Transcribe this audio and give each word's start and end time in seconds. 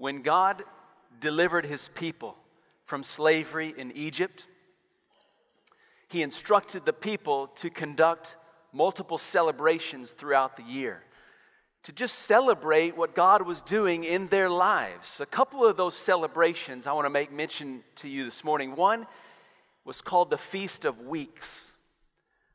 when 0.00 0.22
God 0.22 0.64
delivered 1.20 1.66
his 1.66 1.90
people 1.94 2.34
from 2.86 3.02
slavery 3.02 3.74
in 3.76 3.92
Egypt, 3.92 4.46
he 6.08 6.22
instructed 6.22 6.86
the 6.86 6.92
people 6.92 7.48
to 7.56 7.68
conduct 7.68 8.36
multiple 8.72 9.18
celebrations 9.18 10.12
throughout 10.12 10.56
the 10.56 10.62
year 10.62 11.04
to 11.82 11.92
just 11.92 12.14
celebrate 12.20 12.96
what 12.96 13.14
God 13.14 13.42
was 13.42 13.62
doing 13.62 14.04
in 14.04 14.28
their 14.28 14.50
lives. 14.50 15.20
A 15.20 15.26
couple 15.26 15.64
of 15.64 15.76
those 15.76 15.94
celebrations 15.94 16.86
I 16.86 16.92
want 16.92 17.06
to 17.06 17.10
make 17.10 17.32
mention 17.32 17.82
to 17.96 18.08
you 18.08 18.24
this 18.24 18.44
morning. 18.44 18.76
One 18.76 19.06
was 19.84 20.02
called 20.02 20.30
the 20.30 20.38
Feast 20.38 20.84
of 20.84 21.00
Weeks. 21.00 21.72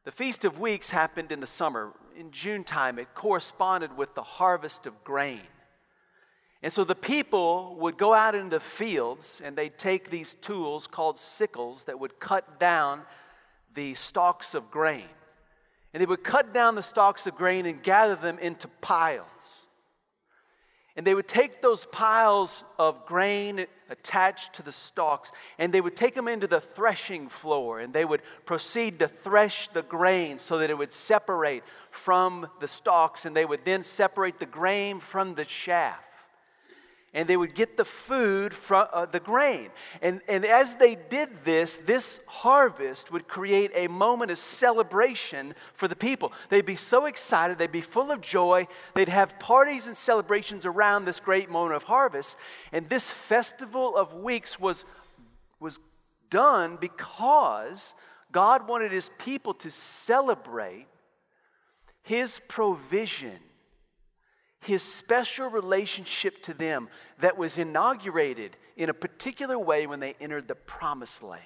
The 0.03 0.11
Feast 0.11 0.45
of 0.45 0.59
Weeks 0.59 0.91
happened 0.91 1.31
in 1.31 1.39
the 1.39 1.47
summer. 1.47 1.93
In 2.17 2.29
June 2.31 2.63
time, 2.63 2.99
it 2.99 3.15
corresponded 3.15 3.97
with 3.97 4.13
the 4.13 4.23
harvest 4.23 4.85
of 4.85 5.03
grain. 5.03 5.41
And 6.63 6.71
so 6.73 6.83
the 6.83 6.95
people 6.95 7.75
would 7.79 7.97
go 7.97 8.13
out 8.13 8.33
into 8.33 8.59
fields 8.59 9.41
and 9.43 9.55
they'd 9.55 9.77
take 9.77 10.09
these 10.09 10.35
tools 10.35 10.87
called 10.87 11.19
sickles 11.19 11.83
that 11.83 11.99
would 11.99 12.19
cut 12.19 12.59
down 12.59 13.01
the 13.73 13.93
stalks 13.93 14.55
of 14.55 14.71
grain. 14.71 15.09
And 15.93 16.01
they 16.01 16.05
would 16.05 16.23
cut 16.23 16.53
down 16.53 16.75
the 16.75 16.83
stalks 16.83 17.27
of 17.27 17.35
grain 17.35 17.65
and 17.65 17.83
gather 17.83 18.15
them 18.15 18.39
into 18.39 18.67
piles. 18.81 19.67
And 20.97 21.05
they 21.05 21.13
would 21.13 21.27
take 21.27 21.61
those 21.61 21.85
piles 21.91 22.63
of 22.79 23.05
grain 23.05 23.65
attached 23.89 24.53
to 24.53 24.63
the 24.63 24.71
stalks 24.71 25.31
and 25.59 25.73
they 25.73 25.81
would 25.81 25.95
take 25.95 26.15
them 26.15 26.27
into 26.27 26.47
the 26.47 26.61
threshing 26.61 27.27
floor 27.27 27.79
and 27.79 27.93
they 27.93 28.05
would 28.05 28.21
proceed 28.45 28.97
to 28.99 29.07
thresh 29.07 29.67
the 29.67 29.83
grain 29.83 30.37
so 30.37 30.57
that 30.57 30.69
it 30.69 30.77
would 30.77 30.93
separate 30.93 31.63
from 31.91 32.47
the 32.61 32.67
stalks 32.67 33.25
and 33.25 33.35
they 33.35 33.45
would 33.45 33.65
then 33.65 33.83
separate 33.83 34.39
the 34.39 34.45
grain 34.45 34.99
from 35.01 35.35
the 35.35 35.45
chaff 35.45 36.04
and 37.15 37.29
they 37.29 37.37
would 37.37 37.55
get 37.55 37.77
the 37.77 37.85
food 37.85 38.53
from 38.53 38.87
uh, 38.91 39.05
the 39.05 39.21
grain. 39.21 39.69
And, 40.01 40.19
and 40.27 40.45
as 40.45 40.75
they 40.75 40.95
did 40.95 41.45
this, 41.45 41.77
this 41.77 42.19
harvest 42.27 43.09
would 43.09 43.29
create 43.29 43.71
a 43.73 43.87
moment 43.87 44.31
of 44.31 44.37
celebration 44.37 45.55
for 45.73 45.87
the 45.87 45.95
people. 45.95 46.33
They'd 46.49 46.65
be 46.65 46.75
so 46.75 47.05
excited, 47.05 47.57
they'd 47.57 47.71
be 47.71 47.79
full 47.79 48.11
of 48.11 48.19
joy, 48.19 48.67
they'd 48.95 49.07
have 49.07 49.39
parties 49.39 49.87
and 49.87 49.95
celebrations 49.95 50.65
around 50.65 51.05
this 51.05 51.21
great 51.21 51.49
moment 51.49 51.77
of 51.77 51.83
harvest. 51.83 52.35
And 52.73 52.89
this 52.89 53.09
festival 53.09 53.95
of 53.95 54.13
weeks 54.13 54.59
was, 54.59 54.83
was 55.57 55.79
done 56.29 56.77
because 56.81 57.95
God 58.33 58.67
wanted 58.67 58.91
his 58.91 59.09
people 59.19 59.53
to 59.53 59.71
celebrate 59.71 60.87
his 62.03 62.41
provision 62.49 63.39
his 64.65 64.83
special 64.83 65.47
relationship 65.47 66.41
to 66.43 66.53
them 66.53 66.89
that 67.19 67.37
was 67.37 67.57
inaugurated 67.57 68.57
in 68.75 68.89
a 68.89 68.93
particular 68.93 69.57
way 69.57 69.87
when 69.87 69.99
they 69.99 70.15
entered 70.19 70.47
the 70.47 70.55
promised 70.55 71.23
land. 71.23 71.41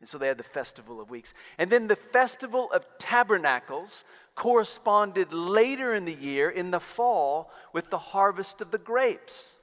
And 0.00 0.08
so 0.08 0.18
they 0.18 0.26
had 0.26 0.38
the 0.38 0.42
Festival 0.42 1.00
of 1.00 1.10
Weeks. 1.10 1.32
And 1.58 1.70
then 1.70 1.86
the 1.86 1.94
Festival 1.96 2.68
of 2.72 2.84
Tabernacles 2.98 4.02
corresponded 4.34 5.32
later 5.32 5.94
in 5.94 6.06
the 6.06 6.14
year, 6.14 6.50
in 6.50 6.72
the 6.72 6.80
fall, 6.80 7.50
with 7.72 7.90
the 7.90 7.98
harvest 7.98 8.60
of 8.60 8.72
the 8.72 8.78
grapes. 8.78 9.54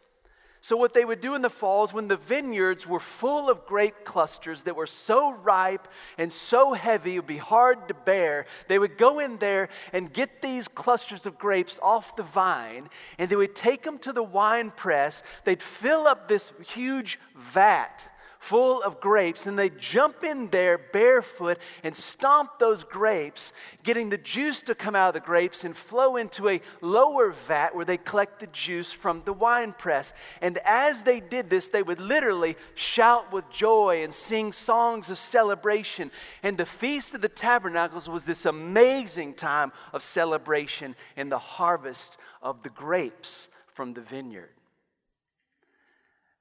So, 0.62 0.76
what 0.76 0.94
they 0.94 1.06
would 1.06 1.22
do 1.22 1.36
in 1.36 1.42
the 1.42 1.50
fall 1.50 1.86
is 1.86 1.94
when 1.94 2.10
the 2.10 2.18
vineyards 2.18 2.86
were 2.86 3.00
full 3.00 3.50
of 3.50 3.66
grape 3.66 4.04
clusters 4.04 4.64
that 4.64 4.76
were 4.76 4.88
so 4.88 5.32
ripe 5.32 5.88
and 6.18 6.32
so 6.32 6.74
heavy 6.74 7.16
it 7.16 7.20
would 7.20 7.28
be 7.28 7.38
hard 7.38 7.88
to 7.88 7.94
bear, 7.94 8.46
they 8.68 8.78
would 8.78 8.98
go 8.98 9.20
in 9.20 9.38
there 9.38 9.70
and 9.94 10.12
get 10.12 10.42
these 10.42 10.68
clusters 10.68 11.26
of 11.26 11.38
grapes 11.38 11.80
off 11.82 12.16
the 12.18 12.24
vine 12.24 12.90
and 13.18 13.30
they 13.30 13.38
would 13.38 13.56
take 13.56 13.84
them 13.84 13.98
to 14.00 14.12
the 14.12 14.24
wine 14.24 14.72
press. 14.76 15.24
They'd 15.46 15.64
fill 15.64 16.08
up 16.08 16.28
this 16.28 16.52
huge 16.68 17.20
vat 17.36 18.09
full 18.40 18.82
of 18.82 19.02
grapes, 19.02 19.46
and 19.46 19.60
they 19.60 19.70
jump 19.70 20.24
in 20.24 20.48
there 20.48 20.78
barefoot 20.78 21.60
and 21.84 21.94
stomp 21.94 22.58
those 22.58 22.84
grapes, 22.86 23.52
getting 23.84 24.10
the 24.10 24.18
juice 24.18 24.62
to 24.64 24.74
come 24.74 24.96
out 24.96 25.10
of 25.10 25.22
the 25.22 25.26
grapes 25.26 25.66
and 25.66 25.76
flow 25.76 26.16
into 26.16 26.48
a 26.48 26.62
lower 26.82 27.32
vat 27.32 27.76
where 27.76 27.84
they 27.84 27.98
collect 27.98 28.40
the 28.40 28.48
juice 28.48 28.94
from 28.94 29.22
the 29.26 29.34
wine 29.34 29.74
press. 29.78 30.14
And 30.42 30.58
as 30.64 31.04
they 31.04 31.20
did 31.20 31.50
this, 31.50 31.68
they 31.68 31.84
would 31.84 32.00
literally 32.00 32.56
shout 32.76 33.32
with 33.32 33.50
joy 33.52 34.04
and 34.04 34.14
sing 34.14 34.54
songs 34.54 35.10
of 35.10 35.18
celebration. 35.18 36.10
And 36.42 36.58
the 36.58 36.66
Feast 36.66 37.14
of 37.14 37.22
the 37.22 37.30
Tabernacles 37.30 38.08
was 38.08 38.24
this 38.24 38.46
amazing 38.46 39.34
time 39.34 39.74
of 39.92 40.02
celebration 40.02 40.96
in 41.18 41.28
the 41.28 41.40
harvest 41.40 42.18
of 42.42 42.64
the 42.64 42.70
grapes 42.70 43.50
from 43.74 43.94
the 43.94 44.02
vineyard. 44.02 44.52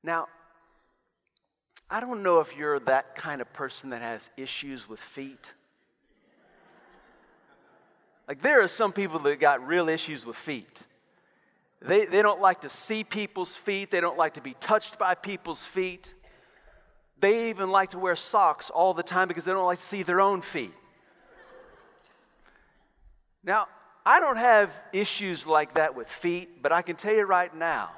Now, 0.04 0.28
I 1.90 2.00
don't 2.00 2.22
know 2.22 2.40
if 2.40 2.56
you're 2.56 2.78
that 2.80 3.16
kind 3.16 3.40
of 3.40 3.52
person 3.52 3.90
that 3.90 4.02
has 4.02 4.30
issues 4.36 4.88
with 4.88 5.00
feet. 5.00 5.54
Like, 8.26 8.42
there 8.42 8.62
are 8.62 8.68
some 8.68 8.92
people 8.92 9.18
that 9.20 9.40
got 9.40 9.66
real 9.66 9.88
issues 9.88 10.26
with 10.26 10.36
feet. 10.36 10.82
They, 11.80 12.04
they 12.04 12.20
don't 12.20 12.40
like 12.40 12.60
to 12.62 12.68
see 12.68 13.04
people's 13.04 13.56
feet, 13.56 13.90
they 13.90 14.00
don't 14.00 14.18
like 14.18 14.34
to 14.34 14.42
be 14.42 14.54
touched 14.60 14.98
by 14.98 15.14
people's 15.14 15.64
feet. 15.64 16.14
They 17.20 17.50
even 17.50 17.70
like 17.70 17.90
to 17.90 17.98
wear 17.98 18.14
socks 18.14 18.70
all 18.70 18.94
the 18.94 19.02
time 19.02 19.26
because 19.26 19.44
they 19.44 19.52
don't 19.52 19.66
like 19.66 19.78
to 19.78 19.84
see 19.84 20.02
their 20.02 20.20
own 20.20 20.40
feet. 20.40 20.74
Now, 23.42 23.66
I 24.04 24.20
don't 24.20 24.36
have 24.36 24.72
issues 24.92 25.46
like 25.46 25.74
that 25.74 25.96
with 25.96 26.06
feet, 26.06 26.62
but 26.62 26.70
I 26.70 26.82
can 26.82 26.96
tell 26.96 27.14
you 27.14 27.24
right 27.24 27.54
now 27.54 27.90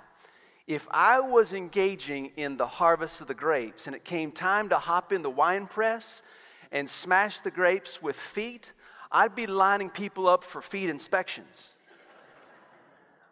if 0.71 0.87
I 0.93 1.19
was 1.19 1.53
engaging 1.53 2.31
in 2.37 2.57
the 2.57 2.67
harvest 2.69 3.21
of 3.21 3.27
the 3.27 3.35
grapes 3.35 3.89
and 3.89 3.97
it 3.97 4.05
came 4.05 4.31
time 4.31 4.69
to 4.69 4.79
hop 4.79 5.13
in 5.13 5.23
the 5.23 5.29
wine 5.29 5.67
press 5.67 6.23
and 6.71 6.89
smash 6.89 7.41
the 7.41 7.51
grapes 7.51 8.01
with 8.01 8.15
feet, 8.15 8.73
I'd 9.11 9.35
be 9.35 9.49
lining 9.49 9.91
people 9.91 10.29
up 10.29 10.45
for 10.45 10.63
feet 10.63 10.89
inspections. 10.89 11.73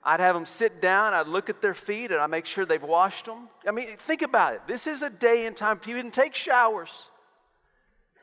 I'd 0.02 0.18
have 0.18 0.34
them 0.34 0.46
sit 0.46 0.82
down, 0.82 1.14
I'd 1.14 1.28
look 1.28 1.48
at 1.48 1.62
their 1.62 1.74
feet, 1.74 2.10
and 2.10 2.20
I'd 2.20 2.26
make 2.26 2.44
sure 2.44 2.66
they've 2.66 2.82
washed 2.82 3.26
them. 3.26 3.48
I 3.64 3.70
mean, 3.70 3.96
think 3.98 4.22
about 4.22 4.54
it. 4.54 4.62
This 4.66 4.88
is 4.88 5.02
a 5.02 5.10
day 5.10 5.46
and 5.46 5.56
time 5.56 5.78
people 5.78 6.02
didn't 6.02 6.14
take 6.14 6.34
showers. 6.34 7.06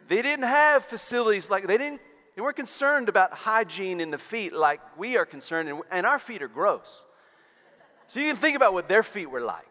They 0.09 0.21
didn't 0.21 0.43
have 0.43 0.83
facilities 0.83 1.49
like 1.49 1.67
they 1.67 1.77
didn't 1.77 2.01
they 2.35 2.41
weren't 2.41 2.57
concerned 2.57 3.07
about 3.07 3.31
hygiene 3.31 4.01
in 4.01 4.11
the 4.11 4.17
feet 4.17 4.51
like 4.51 4.81
we 4.97 5.15
are 5.15 5.25
concerned, 5.25 5.69
and, 5.69 5.81
and 5.89 6.05
our 6.05 6.19
feet 6.19 6.41
are 6.41 6.49
gross. 6.49 7.04
So 8.07 8.19
you 8.19 8.27
can 8.27 8.35
think 8.35 8.55
about 8.55 8.73
what 8.73 8.87
their 8.87 9.03
feet 9.03 9.29
were 9.29 9.41
like. 9.41 9.65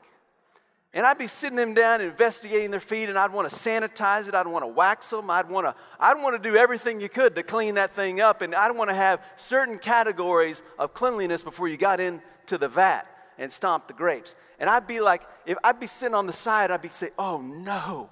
And 0.93 1.05
I'd 1.05 1.19
be 1.19 1.27
sitting 1.27 1.57
them 1.57 1.75
down 1.75 2.01
investigating 2.01 2.71
their 2.71 2.79
feet, 2.79 3.09
and 3.09 3.19
I'd 3.19 3.33
want 3.33 3.49
to 3.49 3.55
sanitize 3.55 4.29
it. 4.29 4.35
I'd 4.35 4.47
want 4.47 4.63
to 4.63 4.69
wax 4.69 5.11
them. 5.11 5.29
I'd 5.29 5.49
want 5.49 5.67
to, 5.67 5.75
I'd 5.99 6.23
want 6.23 6.41
to 6.41 6.51
do 6.51 6.57
everything 6.57 7.01
you 7.01 7.09
could 7.09 7.35
to 7.35 7.43
clean 7.43 7.75
that 7.75 7.93
thing 7.93 8.21
up. 8.21 8.43
And 8.43 8.55
I'd 8.55 8.71
want 8.71 8.91
to 8.91 8.95
have 8.95 9.21
certain 9.35 9.79
categories 9.79 10.63
of 10.79 10.95
cleanliness 10.95 11.43
before 11.43 11.67
you 11.67 11.77
got 11.77 11.99
into 11.99 12.59
the 12.59 12.69
vat 12.69 13.07
and 13.39 13.51
stomped 13.51 13.89
the 13.89 13.95
grapes. 13.95 14.37
And 14.61 14.71
I'd 14.71 14.87
be 14.87 15.01
like, 15.01 15.23
if 15.47 15.59
I'd 15.65 15.81
be 15.81 15.89
sitting 15.89 16.15
on 16.15 16.29
the 16.29 16.33
side, 16.33 16.71
I'd 16.71 16.83
be 16.83 16.89
saying, 16.89 17.13
oh 17.19 17.41
no, 17.41 18.11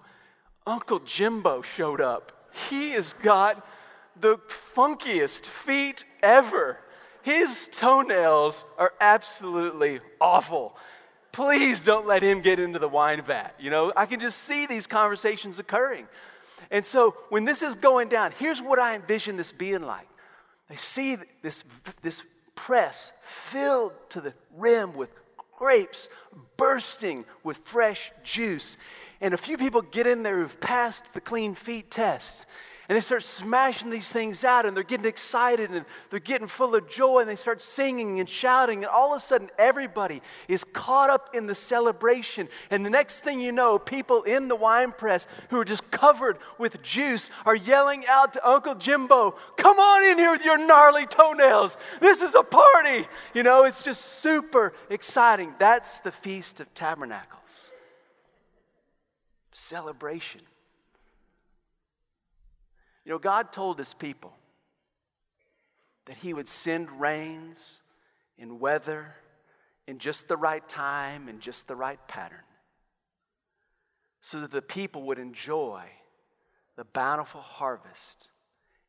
Uncle 0.67 0.99
Jimbo 0.99 1.63
showed 1.63 2.01
up. 2.01 2.51
He 2.69 2.91
has 2.91 3.13
got 3.23 3.65
the 4.21 4.39
funkiest 4.75 5.47
feet 5.47 6.05
ever. 6.21 6.79
His 7.23 7.69
toenails 7.73 8.65
are 8.79 8.93
absolutely 9.01 10.01
awful. 10.21 10.77
Please 11.33 11.81
don't 11.81 12.07
let 12.07 12.23
him 12.23 12.43
get 12.43 12.61
into 12.61 12.79
the 12.79 12.89
wine 12.89 13.23
vat. 13.23 13.55
You 13.59 13.71
know, 13.71 13.93
I 13.97 14.07
can 14.07 14.21
just 14.21 14.39
see 14.39 14.67
these 14.67 14.87
conversations 14.87 15.59
occurring. 15.59 16.07
And 16.71 16.85
so 16.85 17.17
when 17.31 17.45
this 17.45 17.63
is 17.63 17.75
going 17.75 18.09
down, 18.09 18.33
here's 18.39 18.61
what 18.61 18.79
I 18.79 18.95
envision 18.95 19.37
this 19.37 19.53
being 19.53 19.83
like. 19.83 20.09
I 20.69 20.77
see 20.77 21.17
this, 21.43 21.65
this 22.03 22.23
press 22.55 23.13
filled 23.23 23.93
to 24.11 24.21
the 24.21 24.35
rim 24.57 24.95
with 24.95 25.11
grapes 25.57 26.09
bursting 26.57 27.25
with 27.45 27.59
fresh 27.59 28.13
juice. 28.25 28.77
And 29.21 29.33
a 29.33 29.39
few 29.39 29.57
people 29.57 29.83
get 29.83 30.07
in 30.07 30.23
there 30.23 30.41
who've 30.41 30.61
passed 30.61 31.13
the 31.13 31.21
clean 31.21 31.55
feet 31.55 31.91
test. 31.91 32.47
And 32.89 32.97
they 32.97 33.01
start 33.01 33.23
smashing 33.23 33.91
these 33.91 34.11
things 34.11 34.43
out 34.43 34.67
and 34.67 34.77
they're 34.77 34.83
getting 34.83 35.07
excited 35.07 35.71
and 35.71 35.85
they're 36.11 36.19
getting 36.19 36.49
full 36.49 36.75
of 36.75 36.91
joy 36.91 37.21
and 37.21 37.29
they 37.29 37.37
start 37.37 37.63
singing 37.63 38.19
and 38.19 38.29
shouting. 38.29 38.79
And 38.79 38.87
all 38.87 39.15
of 39.15 39.19
a 39.19 39.21
sudden, 39.25 39.51
everybody 39.57 40.21
is 40.49 40.65
caught 40.65 41.09
up 41.09 41.31
in 41.33 41.47
the 41.47 41.55
celebration. 41.55 42.49
And 42.71 42.85
the 42.85 42.91
next 42.91 43.21
thing 43.21 43.41
you 43.41 43.53
know, 43.53 43.79
people 43.79 44.25
in 44.25 44.49
the 44.49 44.57
wine 44.57 44.93
press 44.93 45.29
who 45.51 45.61
are 45.61 45.65
just 45.65 45.91
covered 45.93 46.39
with 46.59 46.83
juice 46.83 47.31
are 47.47 47.55
yelling 47.55 48.05
out 48.09 48.33
to 48.33 48.49
Uncle 48.49 48.75
Jimbo, 48.75 49.37
Come 49.57 49.79
on 49.79 50.05
in 50.05 50.19
here 50.19 50.33
with 50.33 50.45
your 50.45 50.59
gnarly 50.59 51.07
toenails. 51.07 51.77
This 52.01 52.21
is 52.21 52.35
a 52.35 52.43
party. 52.43 53.07
You 53.33 53.45
know, 53.45 53.65
it's 53.65 53.85
just 53.85 54.21
super 54.21 54.73
exciting. 54.91 55.55
That's 55.59 56.01
the 56.01 56.11
Feast 56.11 56.61
of 56.61 56.75
Tabernacles. 56.75 57.71
Celebration. 59.53 60.41
You 63.05 63.13
know, 63.13 63.19
God 63.19 63.53
told 63.53 63.79
his 63.79 63.95
people 63.95 64.33
that 66.07 66.19
he 66.19 66.35
would 66.35 66.49
send 66.49 67.01
rains 67.01 67.81
in 68.39 68.59
weather 68.59 69.15
in 69.87 69.99
just 69.99 70.29
the 70.29 70.37
right 70.37 70.67
time 70.69 71.29
and 71.29 71.41
just 71.41 71.69
the 71.69 71.77
right 71.77 71.99
pattern 72.09 72.45
so 74.21 74.41
that 74.41 74.53
the 74.53 74.63
people 74.63 75.03
would 75.03 75.19
enjoy 75.19 75.83
the 76.77 76.85
bountiful 76.85 77.41
harvest 77.41 78.29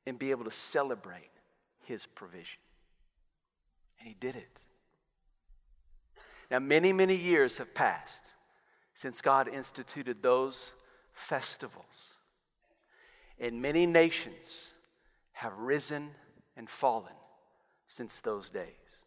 and 0.05 0.19
be 0.19 0.31
able 0.31 0.45
to 0.45 0.51
celebrate 0.51 1.31
his 1.85 2.05
provision. 2.05 2.59
And 3.99 4.07
he 4.07 4.15
did 4.19 4.35
it. 4.35 4.65
Now, 6.51 6.59
many, 6.59 6.93
many 6.93 7.15
years 7.15 7.57
have 7.57 7.73
passed 7.73 8.33
since 8.93 9.21
God 9.21 9.47
instituted 9.47 10.21
those 10.21 10.71
festivals, 11.13 12.13
and 13.39 13.61
many 13.61 13.85
nations 13.85 14.71
have 15.33 15.57
risen 15.57 16.11
and 16.55 16.69
fallen 16.69 17.13
since 17.87 18.19
those 18.19 18.49
days. 18.49 19.01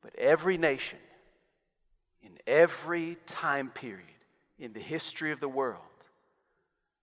But 0.00 0.14
every 0.16 0.56
nation, 0.56 0.98
in 2.22 2.38
every 2.46 3.16
time 3.26 3.70
period 3.70 4.06
in 4.58 4.72
the 4.72 4.80
history 4.80 5.32
of 5.32 5.40
the 5.40 5.48
world, 5.48 5.82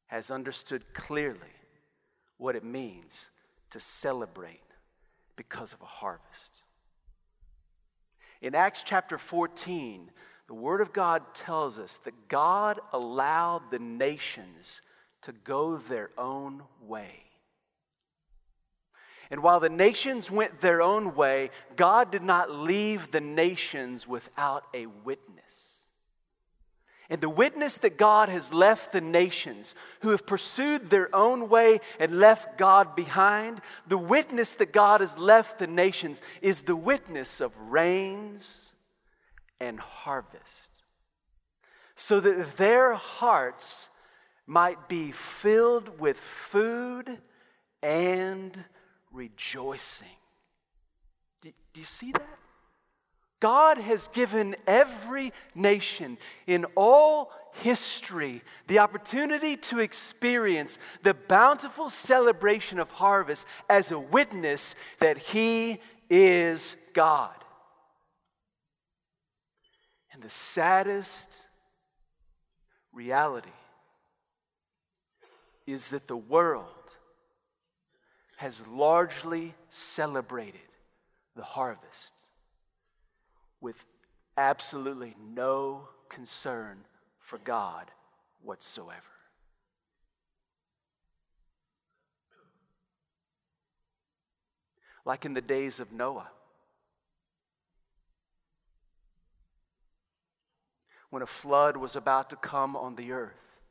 has 0.07 0.31
understood 0.31 0.93
clearly 0.93 1.39
what 2.37 2.55
it 2.55 2.63
means 2.63 3.29
to 3.69 3.79
celebrate 3.79 4.61
because 5.35 5.73
of 5.73 5.81
a 5.81 5.85
harvest. 5.85 6.61
In 8.41 8.55
Acts 8.55 8.83
chapter 8.85 9.17
14, 9.17 10.11
the 10.47 10.53
Word 10.53 10.81
of 10.81 10.93
God 10.93 11.33
tells 11.33 11.79
us 11.79 11.97
that 12.03 12.27
God 12.27 12.79
allowed 12.93 13.71
the 13.71 13.79
nations 13.79 14.81
to 15.23 15.31
go 15.31 15.77
their 15.77 16.11
own 16.17 16.63
way. 16.81 17.23
And 19.31 19.41
while 19.41 19.59
the 19.59 19.69
nations 19.69 20.29
went 20.29 20.61
their 20.61 20.83
own 20.83 21.15
way, 21.15 21.49
God 21.75 22.11
did 22.11 22.21
not 22.21 22.51
leave 22.51 23.09
the 23.09 23.21
nations 23.21 24.07
without 24.07 24.65
a 24.71 24.85
witness. 24.85 25.81
And 27.09 27.21
the 27.21 27.29
witness 27.29 27.77
that 27.77 27.97
God 27.97 28.29
has 28.29 28.53
left 28.53 28.91
the 28.91 29.01
nations 29.01 29.73
who 30.01 30.09
have 30.09 30.27
pursued 30.27 30.89
their 30.89 31.13
own 31.15 31.49
way 31.49 31.79
and 31.99 32.19
left 32.19 32.57
God 32.57 32.95
behind, 32.95 33.61
the 33.87 33.97
witness 33.97 34.53
that 34.55 34.71
God 34.73 35.01
has 35.01 35.17
left 35.17 35.57
the 35.57 35.67
nations 35.67 36.21
is 36.41 36.61
the 36.61 36.75
witness 36.75 37.41
of 37.41 37.51
rains 37.57 38.65
and 39.59 39.79
harvest. 39.79 40.83
So 41.95 42.19
that 42.19 42.57
their 42.57 42.93
hearts 42.93 43.89
might 44.47 44.87
be 44.87 45.11
filled 45.11 45.99
with 45.99 46.17
food 46.17 47.17
and 47.81 48.63
rejoicing. 49.11 50.07
Do, 51.41 51.51
do 51.73 51.79
you 51.79 51.85
see 51.85 52.11
that? 52.11 52.27
God 53.39 53.77
has 53.77 54.07
given 54.07 54.55
every 54.65 55.31
nation 55.53 56.17
in 56.47 56.65
all 56.75 57.31
history 57.61 58.41
the 58.67 58.79
opportunity 58.79 59.55
to 59.55 59.79
experience 59.79 60.77
the 61.03 61.13
bountiful 61.13 61.89
celebration 61.89 62.79
of 62.79 62.91
harvest 62.91 63.45
as 63.69 63.91
a 63.91 63.99
witness 63.99 64.75
that 64.99 65.17
He 65.17 65.79
is 66.09 66.75
God. 66.93 67.35
And 70.15 70.23
the 70.23 70.29
saddest 70.29 71.45
reality 72.93 73.49
is 75.67 75.89
that 75.89 76.07
the 76.07 76.15
world 76.15 76.69
has 78.37 78.65
largely 78.65 79.53
celebrated 79.69 80.61
the 81.35 81.43
harvest 81.43 82.13
with 83.59 83.83
absolutely 84.37 85.17
no 85.33 85.89
concern 86.07 86.77
for 87.19 87.37
God 87.37 87.91
whatsoever. 88.41 89.01
Like 95.03 95.25
in 95.25 95.33
the 95.33 95.41
days 95.41 95.81
of 95.81 95.91
Noah, 95.91 96.29
when 101.15 101.23
a 101.23 101.25
flood 101.25 101.77
was 101.77 101.95
about 101.95 102.29
to 102.29 102.35
come 102.35 102.75
on 102.75 102.97
the 102.97 103.13
earth, 103.13 103.61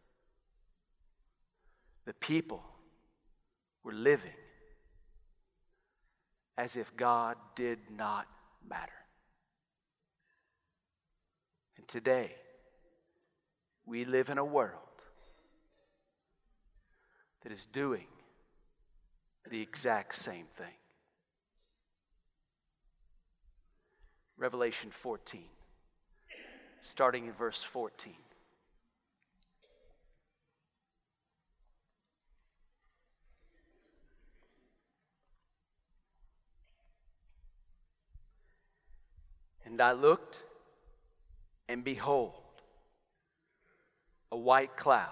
the 2.07 2.15
people 2.15 2.63
were 3.83 3.93
living 3.93 4.33
as 6.57 6.75
if 6.75 6.97
God 6.97 7.37
did 7.55 7.79
not 7.95 8.27
matter. 8.67 8.95
And 11.77 11.87
today, 11.87 12.35
we 13.85 14.07
live 14.07 14.31
in 14.31 14.39
a 14.39 14.45
world 14.45 15.03
that 17.43 17.53
is 17.53 17.67
doing 17.67 18.07
the 19.51 19.61
exact 19.61 20.15
same 20.15 20.47
thing. 20.57 20.79
Revelation 24.39 24.91
14, 24.91 25.43
starting 26.85 27.25
in 27.27 27.33
verse 27.33 27.63
14. 27.63 28.13
And 39.65 39.81
I 39.81 39.93
looked, 39.93 40.43
and 41.71 41.83
behold, 41.83 42.35
a 44.31 44.37
white 44.37 44.77
cloud. 44.77 45.09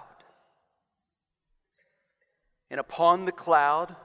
And 2.69 2.79
upon 2.79 3.25
the 3.25 3.31
cloud 3.31 3.95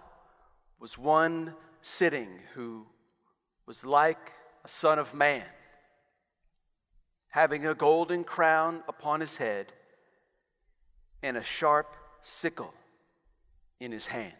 was 0.80 0.96
one 0.96 1.52
sitting 1.82 2.30
who 2.54 2.86
was 3.66 3.84
like 3.84 4.32
a 4.64 4.68
son 4.68 4.98
of 4.98 5.12
man, 5.12 5.44
having 7.30 7.66
a 7.66 7.74
golden 7.74 8.24
crown 8.24 8.82
upon 8.88 9.20
his 9.20 9.36
head 9.36 9.72
and 11.22 11.36
a 11.36 11.42
sharp 11.42 11.94
sickle 12.22 12.72
in 13.80 13.92
his 13.92 14.06
hand. 14.06 14.34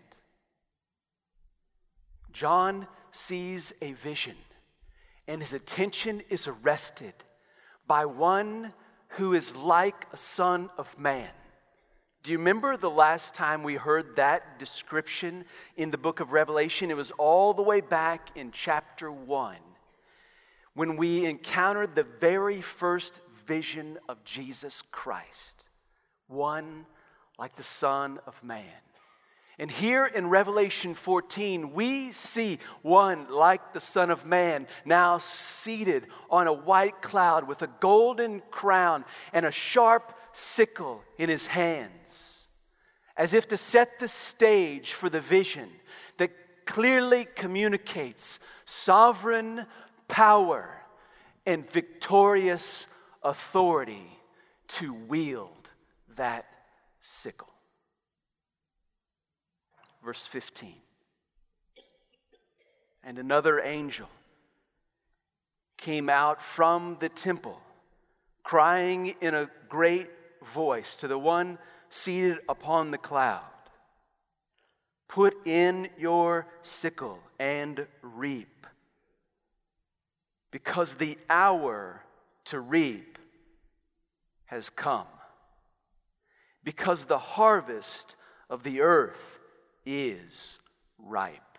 John 2.32 2.86
sees 3.10 3.72
a 3.80 3.92
vision 3.92 4.36
and 5.26 5.40
his 5.40 5.52
attention 5.52 6.22
is 6.28 6.46
arrested 6.46 7.14
by 7.86 8.04
one 8.06 8.72
who 9.12 9.34
is 9.34 9.54
like 9.56 10.06
a 10.12 10.16
son 10.16 10.70
of 10.78 10.98
man. 10.98 11.30
Do 12.22 12.32
you 12.32 12.38
remember 12.38 12.76
the 12.76 12.90
last 12.90 13.34
time 13.34 13.62
we 13.62 13.76
heard 13.76 14.16
that 14.16 14.58
description 14.58 15.44
in 15.76 15.90
the 15.90 15.98
book 15.98 16.20
of 16.20 16.32
Revelation? 16.32 16.90
It 16.90 16.96
was 16.96 17.10
all 17.12 17.54
the 17.54 17.62
way 17.62 17.80
back 17.80 18.30
in 18.34 18.50
chapter 18.50 19.10
1 19.10 19.56
when 20.78 20.96
we 20.96 21.24
encountered 21.24 21.96
the 21.96 22.06
very 22.20 22.60
first 22.60 23.20
vision 23.48 23.98
of 24.08 24.22
Jesus 24.22 24.80
Christ, 24.92 25.66
one 26.28 26.86
like 27.36 27.56
the 27.56 27.64
Son 27.64 28.20
of 28.28 28.44
Man. 28.44 28.62
And 29.58 29.72
here 29.72 30.06
in 30.06 30.28
Revelation 30.28 30.94
14, 30.94 31.72
we 31.72 32.12
see 32.12 32.60
one 32.82 33.26
like 33.28 33.72
the 33.72 33.80
Son 33.80 34.08
of 34.08 34.24
Man 34.24 34.68
now 34.84 35.18
seated 35.18 36.06
on 36.30 36.46
a 36.46 36.52
white 36.52 37.02
cloud 37.02 37.48
with 37.48 37.62
a 37.62 37.70
golden 37.80 38.40
crown 38.52 39.04
and 39.32 39.44
a 39.44 39.50
sharp 39.50 40.16
sickle 40.32 41.02
in 41.18 41.28
his 41.28 41.48
hands, 41.48 42.46
as 43.16 43.34
if 43.34 43.48
to 43.48 43.56
set 43.56 43.98
the 43.98 44.06
stage 44.06 44.92
for 44.92 45.10
the 45.10 45.20
vision 45.20 45.70
that 46.18 46.30
clearly 46.66 47.26
communicates 47.34 48.38
sovereign 48.64 49.66
power 50.08 50.82
and 51.46 51.70
victorious 51.70 52.86
authority 53.22 54.18
to 54.66 54.92
wield 54.92 55.68
that 56.16 56.46
sickle 57.00 57.48
verse 60.08 60.26
15. 60.26 60.72
And 63.04 63.18
another 63.18 63.60
angel 63.60 64.08
came 65.76 66.08
out 66.08 66.42
from 66.42 66.96
the 67.00 67.10
temple, 67.10 67.60
crying 68.42 69.14
in 69.20 69.34
a 69.34 69.50
great 69.68 70.08
voice 70.42 70.96
to 70.96 71.08
the 71.08 71.18
one 71.18 71.58
seated 71.90 72.38
upon 72.48 72.90
the 72.90 72.96
cloud 72.96 73.42
Put 75.08 75.46
in 75.46 75.88
your 75.98 76.46
sickle 76.62 77.18
and 77.38 77.86
reap, 78.02 78.66
because 80.64 80.94
the 80.94 81.16
hour 81.30 82.02
to 82.44 82.58
reap 82.58 83.16
has 84.46 84.68
come, 84.70 85.06
because 86.64 87.04
the 87.04 87.18
harvest 87.18 88.16
of 88.50 88.64
the 88.64 88.80
earth 88.80 89.38
is 89.86 90.58
ripe. 90.98 91.58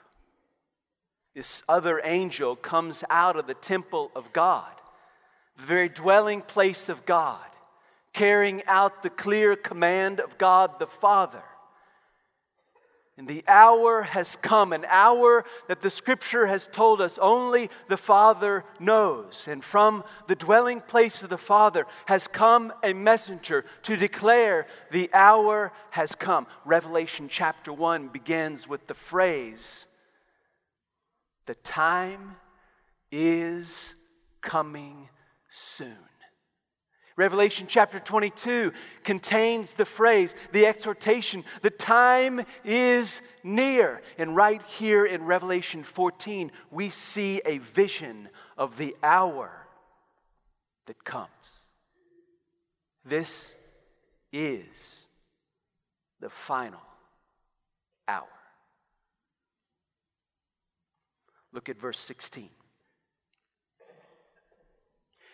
this 1.34 1.64
other 1.70 2.02
angel 2.04 2.58
comes 2.58 3.06
out 3.10 3.38
of 3.38 3.48
the 3.48 3.54
temple 3.54 4.12
of 4.18 4.34
God, 4.34 4.74
the 5.56 5.64
very 5.64 5.88
dwelling 5.88 6.42
place 6.42 6.90
of 6.90 7.06
God, 7.06 7.40
carrying 8.12 8.62
out 8.66 9.02
the 9.02 9.10
clear 9.10 9.56
command 9.56 10.20
of 10.20 10.38
God 10.38 10.78
the 10.78 10.88
Father. 10.88 11.44
And 13.20 13.28
the 13.28 13.44
hour 13.50 14.04
has 14.04 14.38
come, 14.38 14.72
an 14.72 14.86
hour 14.88 15.44
that 15.68 15.82
the 15.82 15.90
scripture 15.90 16.48
has 16.48 16.68
told 16.68 17.02
us 17.02 17.20
only 17.22 17.70
the 17.90 17.98
Father 17.98 18.64
knows. 18.80 19.46
And 19.46 19.62
from 19.62 20.06
the 20.28 20.38
dwelling 20.38 20.80
place 20.80 21.22
of 21.22 21.30
the 21.30 21.38
Father 21.38 21.86
has 22.06 22.30
come 22.30 22.72
a 22.82 22.94
messenger 22.94 23.66
to 23.84 23.98
declare 23.98 24.68
the 24.92 25.10
hour 25.14 25.74
has 25.90 26.16
come. 26.16 26.48
Revelation 26.64 27.28
chapter 27.30 27.74
1 27.74 28.08
begins 28.08 28.70
with 28.70 28.88
the 28.88 28.94
phrase, 28.94 29.86
The 31.46 31.56
time 31.56 32.38
is 33.12 33.96
coming 34.40 35.10
soon. 35.50 35.98
Revelation 37.20 37.68
chapter 37.68 38.00
22 38.00 38.72
contains 39.04 39.74
the 39.74 39.84
phrase, 39.84 40.34
the 40.54 40.66
exhortation, 40.66 41.44
the 41.62 41.70
time 41.70 42.46
is 42.64 43.20
near. 43.44 44.02
And 44.18 44.38
right 44.38 44.62
here 44.62 45.06
in 45.06 45.26
Revelation 45.26 45.84
14, 45.84 46.50
we 46.72 46.88
see 46.88 47.42
a 47.44 47.58
vision 47.58 48.30
of 48.58 48.78
the 48.78 48.96
hour 49.04 49.68
that 50.86 51.04
comes. 51.04 51.28
This 53.04 53.54
is 54.32 55.10
the 56.22 56.30
final 56.30 56.80
hour. 58.08 58.28
Look 61.52 61.68
at 61.68 61.82
verse 61.82 62.00
16. 62.00 62.48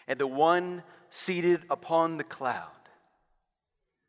And 0.07 0.19
the 0.19 0.25
one 0.25 0.81
seated 1.17 1.63
upon 1.69 2.17
the 2.17 2.25
cloud, 2.25 2.89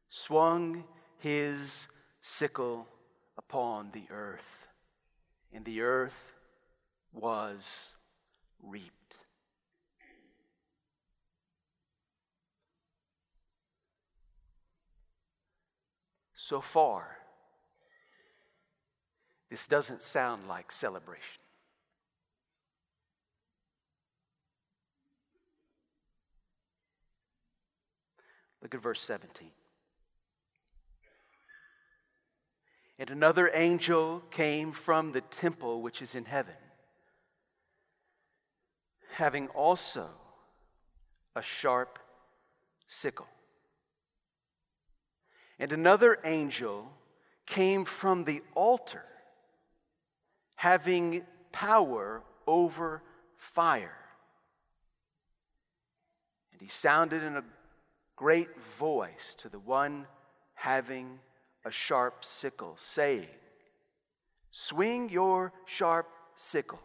swung 0.08 0.82
his 1.18 1.86
sickle 2.20 2.88
upon 3.38 3.88
the 3.92 4.02
earth, 4.10 4.66
and 5.52 5.64
the 5.64 5.80
earth 5.82 6.32
was 7.12 7.90
reaped. 8.60 9.14
So 16.34 16.60
far, 16.60 17.18
this 19.48 19.68
doesn't 19.68 20.02
sound 20.02 20.48
like 20.48 20.72
celebration. 20.72 21.45
Look 28.66 28.74
at 28.74 28.82
verse 28.82 29.00
17. 29.00 29.52
And 32.98 33.10
another 33.10 33.48
angel 33.54 34.24
came 34.32 34.72
from 34.72 35.12
the 35.12 35.20
temple 35.20 35.82
which 35.82 36.02
is 36.02 36.16
in 36.16 36.24
heaven, 36.24 36.56
having 39.12 39.46
also 39.50 40.08
a 41.36 41.42
sharp 41.42 42.00
sickle. 42.88 43.28
And 45.60 45.70
another 45.70 46.18
angel 46.24 46.90
came 47.46 47.84
from 47.84 48.24
the 48.24 48.42
altar, 48.56 49.04
having 50.56 51.22
power 51.52 52.24
over 52.48 53.04
fire. 53.36 53.94
And 56.52 56.60
he 56.60 56.66
sounded 56.66 57.22
in 57.22 57.36
a 57.36 57.44
great 58.16 58.58
voice 58.78 59.34
to 59.38 59.48
the 59.48 59.58
one 59.58 60.06
having 60.54 61.20
a 61.64 61.70
sharp 61.70 62.24
sickle, 62.24 62.74
saying, 62.76 63.28
Swing 64.50 65.10
your 65.10 65.52
sharp 65.66 66.08
sickle 66.34 66.80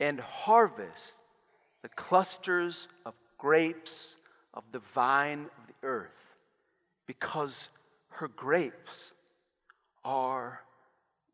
and 0.00 0.18
harvest 0.20 1.20
the 1.82 1.88
clusters 1.90 2.88
of 3.06 3.14
grapes 3.38 4.16
of 4.52 4.64
the 4.72 4.80
vine 4.80 5.46
of 5.58 5.66
the 5.68 5.86
earth, 5.86 6.34
because 7.06 7.68
her 8.08 8.28
grapes 8.28 9.12
are 10.04 10.62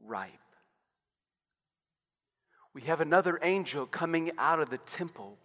ripe. 0.05 0.31
We 2.73 2.83
have 2.83 3.01
another 3.01 3.39
angel 3.43 3.87
coming 3.87 4.31
out 4.39 4.61
of 4.61 4.71
the 4.71 4.79
temple 4.79 5.39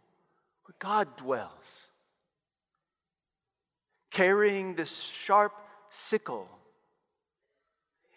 where 0.66 0.76
God 0.80 1.16
dwells 1.18 1.88
carrying 4.16 4.76
this 4.76 5.12
sharp 5.26 5.52
sickle. 5.90 6.48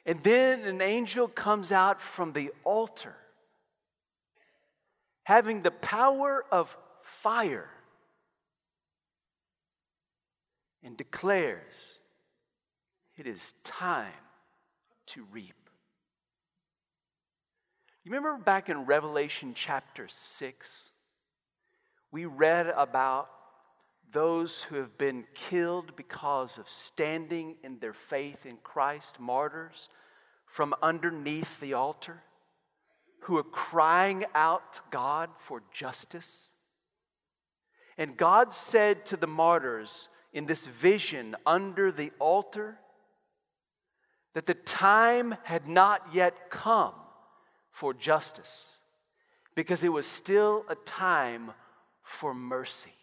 And 0.06 0.22
then 0.22 0.60
an 0.60 0.80
angel 0.80 1.26
comes 1.26 1.72
out 1.72 2.00
from 2.00 2.34
the 2.34 2.52
altar, 2.62 3.16
having 5.24 5.62
the 5.62 5.72
power 5.72 6.44
of 6.52 6.76
fire, 7.02 7.68
and 10.84 10.96
declares, 10.96 11.98
It 13.16 13.26
is 13.26 13.54
time 13.64 14.24
to 15.08 15.26
reap. 15.32 15.68
You 18.04 18.12
remember 18.12 18.40
back 18.40 18.68
in 18.68 18.86
Revelation 18.86 19.52
chapter 19.52 20.06
6, 20.08 20.90
we 22.12 22.24
read 22.24 22.68
about 22.68 23.30
those 24.12 24.62
who 24.62 24.76
have 24.76 24.96
been 24.96 25.24
killed 25.34 25.96
because 25.96 26.58
of 26.58 26.68
standing 26.68 27.56
in 27.62 27.78
their 27.78 27.92
faith 27.92 28.46
in 28.46 28.56
Christ, 28.62 29.20
martyrs 29.20 29.88
from 30.46 30.74
underneath 30.82 31.60
the 31.60 31.74
altar, 31.74 32.22
who 33.22 33.36
are 33.36 33.42
crying 33.42 34.24
out 34.34 34.74
to 34.74 34.80
God 34.90 35.30
for 35.38 35.62
justice. 35.72 36.50
And 37.96 38.16
God 38.16 38.52
said 38.52 39.04
to 39.06 39.16
the 39.16 39.26
martyrs 39.26 40.08
in 40.32 40.46
this 40.46 40.66
vision 40.66 41.36
under 41.44 41.90
the 41.90 42.12
altar 42.18 42.78
that 44.34 44.46
the 44.46 44.54
time 44.54 45.36
had 45.42 45.66
not 45.66 46.14
yet 46.14 46.50
come 46.50 46.94
for 47.70 47.92
justice 47.92 48.76
because 49.54 49.82
it 49.82 49.92
was 49.92 50.06
still 50.06 50.64
a 50.68 50.76
time 50.76 51.50
for 52.02 52.32
mercy. 52.32 52.97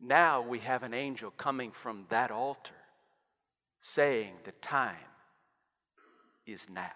Now 0.00 0.40
we 0.42 0.58
have 0.60 0.82
an 0.82 0.94
angel 0.94 1.30
coming 1.30 1.70
from 1.70 2.04
that 2.08 2.30
altar 2.30 2.74
saying 3.80 4.34
the 4.44 4.52
time 4.52 4.96
is 6.46 6.68
now. 6.68 6.90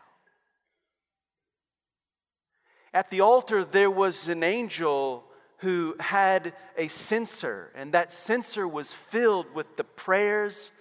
At 2.93 3.11
the 3.11 3.21
altar, 3.21 3.65
there 3.65 3.91
was 3.91 4.29
an 4.29 4.43
angel 4.43 5.25
who 5.59 5.95
had 6.01 6.53
a 6.77 6.89
censer, 6.89 7.71
and 7.75 7.93
that 7.93 8.11
censer 8.11 8.67
was 8.67 8.93
filled 8.93 9.55
with 9.55 9.77
the 9.77 9.85
prayers 9.85 10.73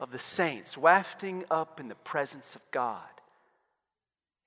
of 0.00 0.10
the 0.10 0.18
saints, 0.18 0.76
wafting 0.76 1.44
up 1.50 1.78
in 1.78 1.88
the 1.88 1.94
presence 1.94 2.56
of 2.56 2.62
God. 2.70 3.02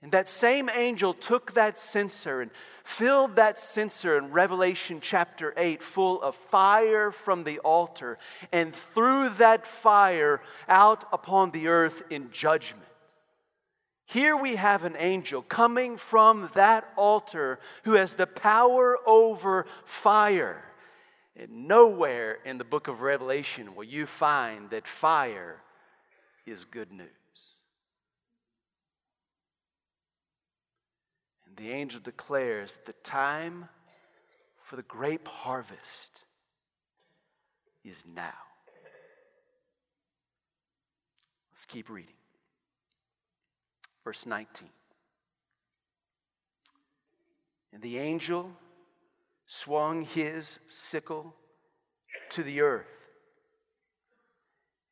And 0.01 0.11
that 0.11 0.27
same 0.27 0.69
angel 0.69 1.13
took 1.13 1.53
that 1.53 1.77
censer 1.77 2.41
and 2.41 2.51
filled 2.87 3.35
that 3.35 3.59
censer 3.59 4.17
in 4.17 4.31
Revelation 4.31 4.99
chapter 5.01 5.53
8 5.57 5.83
full 5.83 6.21
of 6.21 6.35
fire 6.35 7.11
from 7.11 7.43
the 7.43 7.59
altar 7.59 8.17
and 8.49 8.73
threw 8.73 9.27
that 9.27 9.67
fire 9.67 10.41
out 10.69 11.03
upon 11.11 11.51
the 11.51 11.67
earth 11.67 12.01
in 12.09 12.31
judgment. 12.31 12.87
Here 14.05 14.37
we 14.37 14.55
have 14.55 14.85
an 14.85 14.95
angel 14.97 15.41
coming 15.41 15.97
from 15.97 16.49
that 16.53 16.87
altar 16.95 17.59
who 17.83 17.95
has 17.95 18.15
the 18.15 18.25
power 18.25 18.97
over 19.05 19.65
fire. 19.83 20.63
And 21.35 21.67
nowhere 21.67 22.37
in 22.45 22.57
the 22.57 22.63
book 22.63 22.87
of 22.87 23.01
Revelation 23.01 23.75
will 23.75 23.83
you 23.83 24.05
find 24.05 24.69
that 24.69 24.87
fire 24.87 25.61
is 26.45 26.63
good 26.63 26.93
news. 26.93 27.16
The 31.57 31.71
angel 31.71 31.99
declares 31.99 32.79
the 32.85 32.93
time 33.03 33.67
for 34.61 34.75
the 34.75 34.83
grape 34.83 35.27
harvest 35.27 36.23
is 37.83 38.03
now. 38.15 38.33
Let's 41.51 41.65
keep 41.65 41.89
reading. 41.89 42.13
Verse 44.03 44.25
19. 44.25 44.69
And 47.73 47.81
the 47.81 47.97
angel 47.97 48.51
swung 49.47 50.03
his 50.03 50.59
sickle 50.67 51.33
to 52.29 52.43
the 52.43 52.61
earth, 52.61 53.07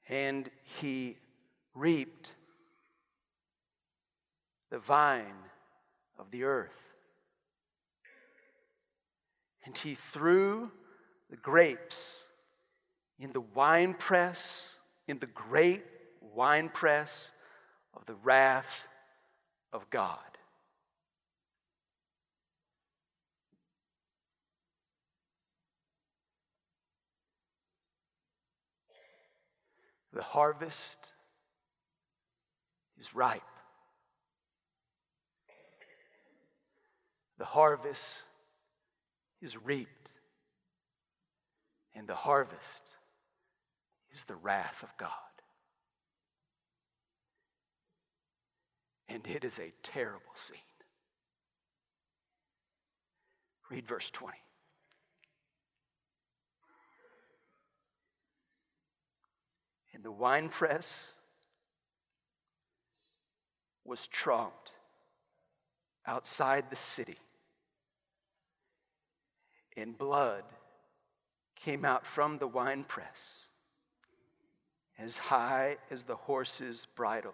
and 0.09 0.49
he 0.79 1.17
reaped 1.73 2.31
the 4.69 4.79
vine 4.79 5.35
of 6.17 6.31
the 6.31 6.43
earth. 6.43 6.93
And 9.65 9.77
he 9.77 9.95
threw 9.95 10.71
the 11.29 11.37
grapes 11.37 12.23
in 13.19 13.31
the 13.31 13.41
winepress, 13.41 14.69
in 15.07 15.19
the 15.19 15.25
great 15.25 15.83
winepress 16.21 17.31
of 17.93 18.05
the 18.05 18.15
wrath 18.15 18.87
of 19.73 19.89
God. 19.89 20.19
The 30.13 30.21
harvest 30.23 31.11
is 32.97 33.13
ripe. 33.13 33.41
The 37.37 37.45
harvest 37.45 38.23
is 39.41 39.57
reaped. 39.57 40.11
And 41.93 42.07
the 42.07 42.15
harvest 42.15 42.83
is 44.11 44.25
the 44.25 44.35
wrath 44.35 44.83
of 44.83 44.95
God. 44.97 45.09
And 49.07 49.25
it 49.27 49.43
is 49.43 49.59
a 49.59 49.71
terrible 49.83 50.35
scene. 50.35 50.57
Read 53.69 53.87
verse 53.87 54.09
20. 54.09 54.37
And 59.93 60.03
the 60.03 60.11
winepress 60.11 61.07
was 63.85 64.07
trumped 64.07 64.73
outside 66.05 66.69
the 66.69 66.75
city, 66.75 67.15
and 69.77 69.97
blood 69.97 70.43
came 71.55 71.85
out 71.85 72.05
from 72.05 72.37
the 72.37 72.47
winepress 72.47 73.45
as 74.97 75.17
high 75.17 75.77
as 75.91 76.03
the 76.03 76.15
horses' 76.15 76.87
bridles 76.95 77.33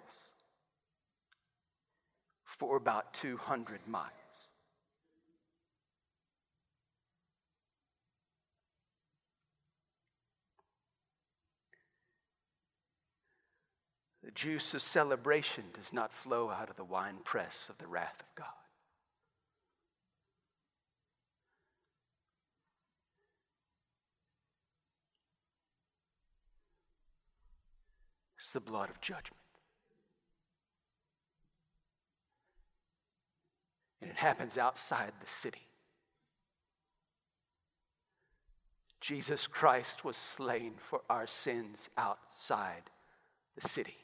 for 2.44 2.76
about 2.78 3.14
200 3.14 3.88
miles. 3.88 4.12
The 14.24 14.32
juice 14.32 14.74
of 14.74 14.82
celebration 14.82 15.66
does 15.74 15.92
not 15.92 16.14
flow 16.14 16.52
out 16.52 16.70
of 16.70 16.78
the 16.78 16.84
winepress 16.84 17.70
of 17.70 17.78
the 17.80 17.88
wrath 17.88 18.22
of 18.22 18.34
God. 18.36 18.48
It's 28.52 28.54
the 28.56 28.70
blood 28.70 28.90
of 28.90 29.00
judgment. 29.00 29.38
And 34.02 34.12
it 34.12 34.18
happens 34.18 34.58
outside 34.58 35.14
the 35.22 35.28
city. 35.28 35.68
Jesus 39.00 39.48
Christ 39.48 40.04
was 40.04 40.18
slain 40.18 40.74
for 40.78 41.00
our 41.10 41.28
sins 41.28 41.90
outside 41.98 42.90
the 43.56 43.66
city. 43.70 43.96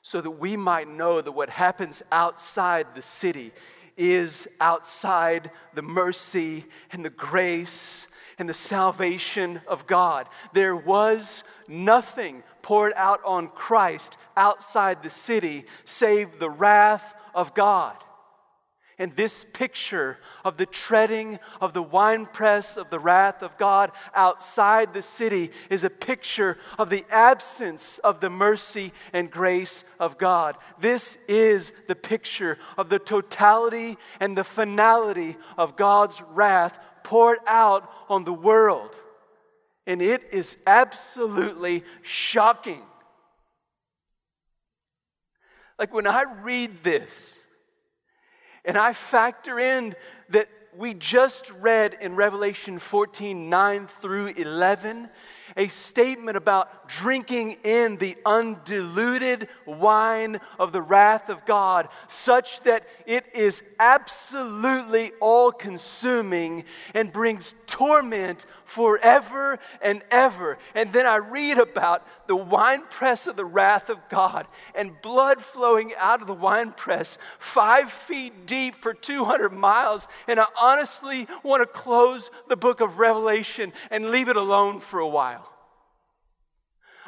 So 0.00 0.22
that 0.22 0.30
we 0.30 0.56
might 0.56 0.88
know 0.88 1.20
that 1.20 1.32
what 1.32 1.50
happens 1.50 2.02
outside 2.10 2.94
the 2.94 3.02
city 3.02 3.52
is 3.98 4.48
outside 4.62 5.50
the 5.74 5.82
mercy 5.82 6.64
and 6.90 7.04
the 7.04 7.10
grace 7.10 8.06
and 8.40 8.48
the 8.48 8.54
salvation 8.54 9.60
of 9.68 9.86
God. 9.86 10.26
There 10.54 10.74
was 10.74 11.44
nothing 11.68 12.42
poured 12.62 12.94
out 12.96 13.20
on 13.24 13.48
Christ 13.48 14.16
outside 14.34 15.02
the 15.02 15.10
city 15.10 15.66
save 15.84 16.38
the 16.38 16.48
wrath 16.48 17.14
of 17.34 17.54
God. 17.54 17.96
And 18.98 19.16
this 19.16 19.46
picture 19.54 20.18
of 20.44 20.58
the 20.58 20.66
treading 20.66 21.38
of 21.60 21.72
the 21.72 21.82
winepress 21.82 22.76
of 22.76 22.90
the 22.90 22.98
wrath 22.98 23.42
of 23.42 23.56
God 23.56 23.92
outside 24.14 24.92
the 24.92 25.00
city 25.02 25.52
is 25.70 25.84
a 25.84 25.90
picture 25.90 26.58
of 26.78 26.90
the 26.90 27.06
absence 27.10 27.96
of 27.98 28.20
the 28.20 28.28
mercy 28.28 28.92
and 29.14 29.30
grace 29.30 29.84
of 29.98 30.18
God. 30.18 30.56
This 30.78 31.16
is 31.28 31.72
the 31.88 31.94
picture 31.94 32.58
of 32.76 32.90
the 32.90 32.98
totality 32.98 33.96
and 34.18 34.36
the 34.36 34.44
finality 34.44 35.36
of 35.56 35.76
God's 35.76 36.20
wrath 36.32 36.78
poured 37.02 37.38
out 37.46 37.90
on 38.08 38.24
the 38.24 38.32
world. 38.32 38.90
And 39.86 40.00
it 40.00 40.22
is 40.32 40.56
absolutely 40.66 41.84
shocking. 42.02 42.82
Like 45.78 45.94
when 45.94 46.06
I 46.06 46.24
read 46.42 46.82
this 46.82 47.38
and 48.64 48.76
I 48.76 48.92
factor 48.92 49.58
in 49.58 49.94
that 50.28 50.48
we 50.76 50.94
just 50.94 51.50
read 51.52 51.96
in 52.00 52.14
Revelation 52.14 52.78
14 52.78 53.48
9 53.48 53.86
through 53.86 54.28
11 54.28 55.08
a 55.56 55.68
statement 55.68 56.36
about 56.36 56.79
drinking 56.98 57.56
in 57.62 57.96
the 57.98 58.16
undiluted 58.26 59.48
wine 59.64 60.40
of 60.58 60.72
the 60.72 60.82
wrath 60.82 61.28
of 61.28 61.44
God, 61.44 61.88
such 62.08 62.62
that 62.62 62.86
it 63.06 63.24
is 63.34 63.62
absolutely 63.78 65.12
all 65.20 65.52
consuming 65.52 66.64
and 66.94 67.12
brings 67.12 67.54
torment 67.66 68.44
forever 68.64 69.58
and 69.82 70.02
ever. 70.10 70.58
And 70.74 70.92
then 70.92 71.06
I 71.06 71.16
read 71.16 71.58
about 71.58 72.06
the 72.26 72.36
winepress 72.36 73.26
of 73.26 73.36
the 73.36 73.44
wrath 73.44 73.88
of 73.90 73.98
God 74.08 74.46
and 74.74 75.00
blood 75.02 75.40
flowing 75.40 75.92
out 75.98 76.20
of 76.20 76.26
the 76.26 76.34
winepress 76.34 77.18
five 77.38 77.90
feet 77.90 78.46
deep 78.46 78.74
for 78.74 78.94
200 78.94 79.50
miles. 79.52 80.08
And 80.26 80.40
I 80.40 80.46
honestly 80.58 81.26
want 81.42 81.62
to 81.62 81.66
close 81.66 82.30
the 82.48 82.56
book 82.56 82.80
of 82.80 82.98
Revelation 82.98 83.72
and 83.90 84.10
leave 84.10 84.28
it 84.28 84.36
alone 84.36 84.80
for 84.80 85.00
a 85.00 85.08
while. 85.08 85.49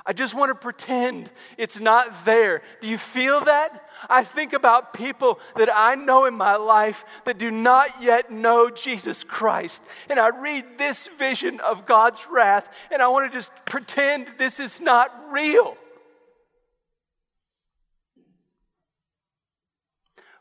I 0.05 0.13
just 0.13 0.35
want 0.35 0.51
to 0.51 0.55
pretend 0.57 1.31
it's 1.57 1.79
not 1.79 2.25
there. 2.25 2.63
Do 2.81 2.89
you 2.89 2.99
feel 2.99 3.45
that? 3.45 3.89
I 4.11 4.25
think 4.25 4.53
about 4.53 4.93
people 4.95 5.39
that 5.57 5.69
I 5.73 5.95
know 5.95 6.25
in 6.25 6.35
my 6.35 6.57
life 6.57 7.05
that 7.25 7.39
do 7.39 7.53
not 7.53 7.89
yet 8.03 8.33
know 8.33 8.69
Jesus 8.69 9.23
Christ. 9.23 9.83
And 10.11 10.19
I 10.19 10.29
read 10.29 10.77
this 10.77 11.09
vision 11.19 11.61
of 11.61 11.87
God's 11.87 12.19
wrath, 12.29 12.69
and 12.91 13.01
I 13.01 13.09
want 13.09 13.31
to 13.31 13.37
just 13.37 13.53
pretend 13.65 14.27
this 14.39 14.59
is 14.59 14.81
not 14.81 15.13
real. 15.31 15.77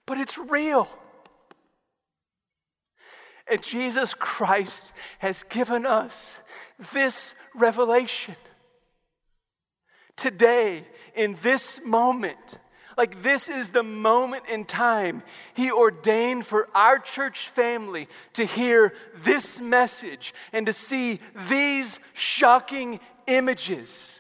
But 0.08 0.18
it's 0.18 0.40
real. 0.40 0.90
And 3.48 3.62
Jesus 3.62 4.16
Christ 4.16 4.92
has 5.20 5.44
given 5.44 5.86
us 5.86 6.36
this 6.94 7.36
revelation 7.54 8.36
today, 10.16 10.86
in 11.16 11.38
this 11.42 11.82
moment. 11.86 12.60
Like, 12.98 13.24
this 13.24 13.50
is 13.50 13.70
the 13.70 13.84
moment 13.84 14.44
in 14.50 14.66
time 14.66 15.24
He 15.54 15.72
ordained 15.72 16.46
for 16.46 16.68
our 16.76 17.00
church 17.00 17.48
family 17.50 18.08
to 18.34 18.46
hear 18.46 18.94
this 19.16 19.62
message 19.62 20.34
and 20.54 20.66
to 20.66 20.74
see 20.74 21.20
these 21.50 22.00
shocking 22.14 23.00
images. 23.28 24.20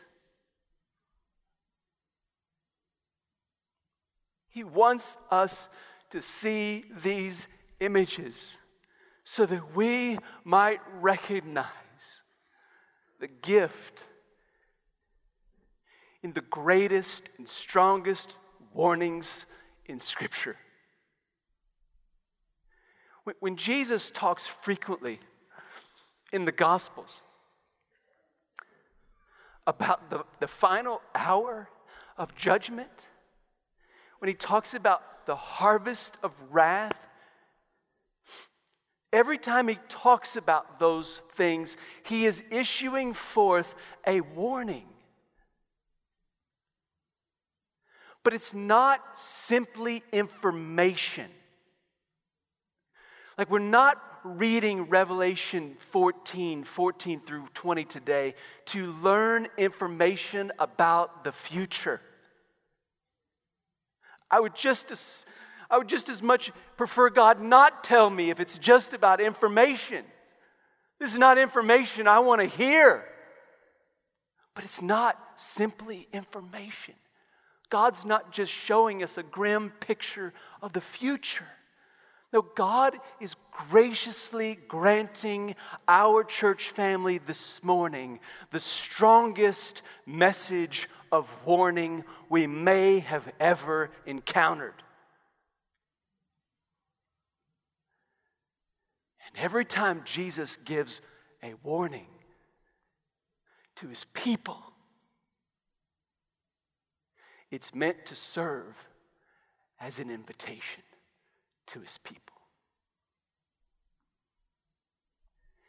He 4.49 4.63
wants 4.63 5.17
us 5.29 5.69
to 6.09 6.21
see 6.21 6.85
these 7.03 7.47
images 7.79 8.57
so 9.23 9.45
that 9.45 9.75
we 9.75 10.17
might 10.43 10.81
recognize 10.99 11.65
the 13.19 13.27
gift 13.27 14.07
in 16.23 16.33
the 16.33 16.41
greatest 16.41 17.29
and 17.37 17.47
strongest 17.47 18.37
warnings 18.73 19.45
in 19.85 19.99
Scripture. 19.99 20.57
When 23.39 23.55
Jesus 23.55 24.11
talks 24.11 24.47
frequently 24.47 25.19
in 26.31 26.45
the 26.45 26.51
Gospels 26.51 27.21
about 29.67 30.09
the, 30.09 30.25
the 30.39 30.47
final 30.47 31.01
hour 31.13 31.69
of 32.17 32.35
judgment, 32.35 33.09
when 34.19 34.29
he 34.29 34.33
talks 34.33 34.73
about 34.73 35.25
the 35.25 35.35
harvest 35.35 36.17
of 36.23 36.33
wrath, 36.49 37.07
every 39.13 39.37
time 39.37 39.67
he 39.67 39.77
talks 39.87 40.35
about 40.35 40.79
those 40.79 41.21
things, 41.31 41.77
he 42.03 42.25
is 42.25 42.43
issuing 42.49 43.13
forth 43.13 43.75
a 44.05 44.21
warning 44.21 44.90
But 48.23 48.33
it's 48.33 48.53
not 48.53 49.01
simply 49.17 50.03
information. 50.11 51.29
Like, 53.37 53.49
we're 53.49 53.59
not 53.59 54.01
reading 54.23 54.83
Revelation 54.83 55.75
14, 55.89 56.63
14 56.63 57.21
through 57.21 57.47
20 57.53 57.85
today 57.85 58.35
to 58.65 58.91
learn 58.93 59.47
information 59.57 60.51
about 60.59 61.23
the 61.23 61.31
future. 61.31 62.01
I 64.29 64.39
would 64.39 64.55
just 64.55 64.91
as, 64.91 65.25
I 65.69 65.77
would 65.77 65.89
just 65.89 66.07
as 66.07 66.21
much 66.21 66.51
prefer 66.77 67.09
God 67.09 67.41
not 67.41 67.83
tell 67.83 68.09
me 68.09 68.29
if 68.29 68.39
it's 68.39 68.57
just 68.57 68.93
about 68.93 69.19
information. 69.19 70.05
This 70.99 71.13
is 71.13 71.19
not 71.19 71.37
information 71.37 72.07
I 72.07 72.19
want 72.19 72.41
to 72.41 72.47
hear. 72.47 73.05
But 74.53 74.63
it's 74.63 74.81
not 74.81 75.17
simply 75.35 76.07
information. 76.13 76.93
God's 77.71 78.03
not 78.05 78.33
just 78.33 78.51
showing 78.51 79.01
us 79.01 79.17
a 79.17 79.23
grim 79.23 79.71
picture 79.79 80.33
of 80.61 80.73
the 80.73 80.81
future. 80.81 81.47
No, 82.33 82.41
God 82.41 82.97
is 83.19 83.35
graciously 83.51 84.59
granting 84.67 85.55
our 85.87 86.23
church 86.23 86.69
family 86.69 87.17
this 87.17 87.63
morning 87.63 88.19
the 88.51 88.59
strongest 88.59 89.81
message 90.05 90.89
of 91.13 91.33
warning 91.45 92.03
we 92.29 92.45
may 92.45 92.99
have 92.99 93.31
ever 93.39 93.89
encountered. 94.05 94.83
And 99.27 99.43
every 99.43 99.65
time 99.65 100.01
Jesus 100.03 100.57
gives 100.57 101.01
a 101.41 101.53
warning 101.63 102.07
to 103.77 103.87
his 103.87 104.05
people, 104.13 104.70
it's 107.51 107.75
meant 107.75 108.05
to 108.05 108.15
serve 108.15 108.87
as 109.79 109.99
an 109.99 110.09
invitation 110.09 110.83
to 111.67 111.81
his 111.81 111.97
people. 111.97 112.37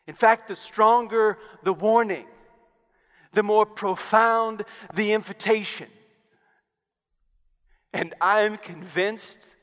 In 0.06 0.14
fact, 0.14 0.48
the 0.48 0.56
stronger 0.56 1.38
the 1.62 1.72
warning, 1.72 2.26
the 3.32 3.42
more 3.42 3.66
profound 3.66 4.64
the 4.94 5.12
invitation. 5.12 5.88
And 7.92 8.14
I 8.20 8.40
am 8.40 8.56
convinced 8.56 9.54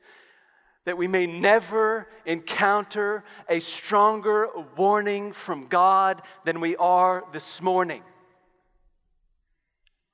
that 0.86 0.98
we 0.98 1.08
may 1.08 1.28
never 1.28 2.08
encounter 2.26 3.24
a 3.48 3.60
stronger 3.60 4.48
warning 4.76 5.32
from 5.32 5.68
God 5.68 6.22
than 6.46 6.60
we 6.60 6.76
are 6.78 7.24
this 7.32 7.62
morning. 7.62 8.02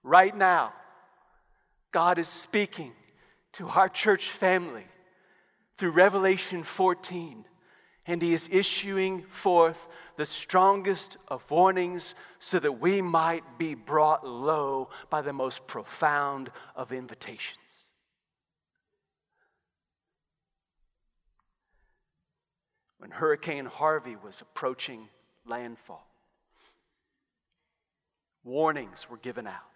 Right 0.03 0.35
now, 0.35 0.73
God 1.95 2.19
is 2.19 2.27
speaking 2.27 2.91
to 3.53 3.69
our 3.69 3.87
church 3.87 4.29
family 4.29 4.83
through 5.77 5.91
Revelation 5.91 6.61
14, 6.61 7.45
and 8.05 8.21
He 8.21 8.33
is 8.33 8.49
issuing 8.51 9.21
forth 9.21 9.87
the 10.17 10.25
strongest 10.25 11.15
of 11.29 11.49
warnings 11.49 12.13
so 12.37 12.59
that 12.59 12.81
we 12.81 13.01
might 13.01 13.57
be 13.57 13.75
brought 13.75 14.27
low 14.27 14.89
by 15.09 15.21
the 15.21 15.31
most 15.31 15.67
profound 15.67 16.51
of 16.75 16.91
invitations. 16.91 17.85
When 22.97 23.11
Hurricane 23.11 23.67
Harvey 23.67 24.17
was 24.21 24.41
approaching 24.41 25.07
landfall, 25.47 26.05
warnings 28.43 29.09
were 29.09 29.15
given 29.15 29.47
out 29.47 29.74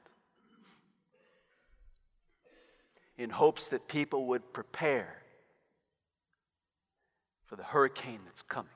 in 3.20 3.30
hopes 3.30 3.68
that 3.68 3.90
people 3.90 4.28
would 4.28 4.54
prepare 4.54 5.18
for 7.46 7.58
the 7.58 7.64
hurricane 7.64 8.22
that's 8.24 8.42
coming. 8.42 8.72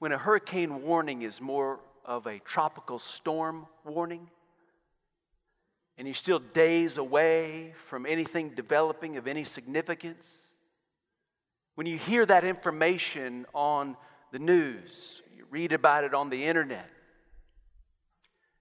When 0.00 0.10
a 0.10 0.18
hurricane 0.18 0.82
warning 0.82 1.22
is 1.22 1.40
more 1.40 1.78
of 2.04 2.26
a 2.26 2.40
tropical 2.40 2.98
storm 2.98 3.66
warning, 3.84 4.28
and 5.96 6.08
you're 6.08 6.16
still 6.16 6.40
days 6.40 6.96
away 6.96 7.72
from 7.86 8.06
anything 8.06 8.50
developing 8.50 9.16
of 9.16 9.28
any 9.28 9.44
significance, 9.44 10.48
when 11.76 11.86
you 11.86 11.96
hear 11.96 12.26
that 12.26 12.44
information 12.44 13.46
on 13.54 13.96
the 14.32 14.40
news, 14.40 15.22
you 15.36 15.44
read 15.48 15.72
about 15.72 16.02
it 16.02 16.12
on 16.12 16.28
the 16.28 16.44
internet, 16.44 16.90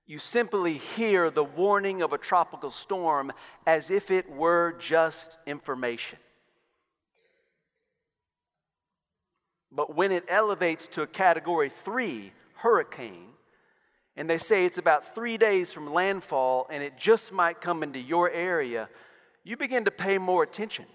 you 0.07 0.19
simply 0.19 0.73
hear 0.73 1.31
the 1.31 1.43
warning 1.43 2.01
of 2.01 2.13
a 2.13 2.17
tropical 2.17 2.69
storm 2.69 3.31
as 3.65 3.89
if 3.89 4.11
it 4.11 4.29
were 4.29 4.75
just 4.79 5.37
information. 5.45 6.19
But 9.71 9.95
when 9.95 10.11
it 10.11 10.23
elevates 10.29 10.87
to 10.89 11.01
a 11.01 11.07
category 11.07 11.69
three 11.69 12.33
hurricane, 12.57 13.29
and 14.15 14.29
they 14.29 14.37
say 14.37 14.65
it's 14.65 14.77
about 14.77 15.13
three 15.13 15.37
days 15.37 15.73
from 15.73 15.91
landfall 15.91 16.67
and 16.69 16.81
it 16.81 16.97
just 16.97 17.33
might 17.33 17.59
come 17.59 17.83
into 17.83 17.99
your 17.99 18.31
area, 18.31 18.87
you 19.43 19.57
begin 19.57 19.85
to 19.85 19.91
pay 19.91 20.17
more 20.17 20.43
attention. 20.43 20.85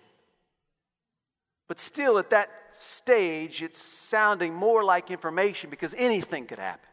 But 1.68 1.78
still, 1.78 2.18
at 2.18 2.30
that 2.30 2.50
stage, 2.72 3.62
it's 3.62 3.80
sounding 3.80 4.54
more 4.54 4.82
like 4.82 5.10
information 5.10 5.70
because 5.70 5.94
anything 5.96 6.46
could 6.46 6.58
happen. 6.58 6.89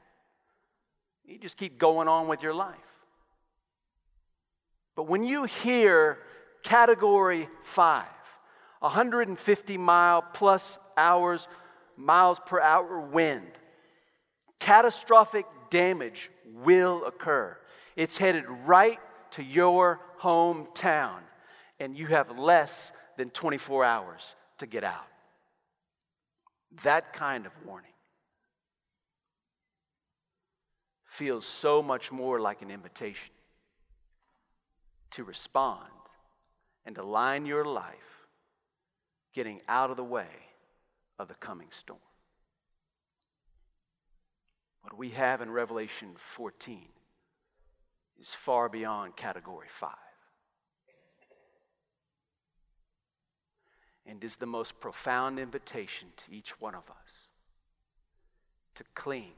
You 1.28 1.38
just 1.38 1.58
keep 1.58 1.78
going 1.78 2.08
on 2.08 2.28
with 2.28 2.42
your 2.42 2.54
life. 2.54 2.76
But 4.96 5.04
when 5.04 5.24
you 5.24 5.44
hear 5.44 6.20
category 6.64 7.50
five, 7.64 8.06
150 8.80 9.78
mile 9.78 10.22
plus 10.34 10.80
hours, 10.96 11.48
miles 11.98 12.40
per 12.46 12.62
hour 12.62 13.00
wind, 13.00 13.52
catastrophic 14.60 15.46
damage 15.70 16.32
will 16.46 17.06
occur. 17.06 17.58
It's 17.96 18.18
headed 18.18 18.46
right 18.66 19.00
to 19.32 19.44
your 19.44 20.00
hometown, 20.22 21.20
and 21.80 21.98
you 21.98 22.08
have 22.08 22.40
less 22.40 22.92
than 23.18 23.30
24 23.32 23.84
hours 23.84 24.36
to 24.60 24.66
get 24.66 24.84
out. 24.84 25.08
That 26.84 27.14
kind 27.14 27.46
of 27.46 27.52
warning. 27.66 27.87
Feels 31.18 31.48
so 31.48 31.82
much 31.82 32.12
more 32.12 32.40
like 32.40 32.62
an 32.62 32.70
invitation 32.70 33.34
to 35.10 35.24
respond 35.24 35.82
and 36.86 36.96
align 37.00 37.48
your 37.48 37.66
life 37.66 38.28
getting 39.34 39.60
out 39.68 39.90
of 39.90 39.98
the 39.98 40.04
way 40.04 40.28
of 41.18 41.28
the 41.28 41.34
coming 41.34 41.70
storm. 41.72 42.00
What 44.84 44.96
we 44.96 45.10
have 45.10 45.42
in 45.42 45.50
Revelation 45.50 46.10
14 46.18 46.84
is 48.22 48.36
far 48.36 48.70
beyond 48.70 49.16
category 49.16 49.68
5. 49.68 49.90
And 54.06 54.24
is 54.24 54.36
the 54.36 54.46
most 54.46 54.80
profound 54.80 55.40
invitation 55.40 56.10
to 56.18 56.32
each 56.32 56.62
one 56.62 56.76
of 56.76 56.92
us 56.92 57.28
to 58.76 58.84
cling 58.94 59.34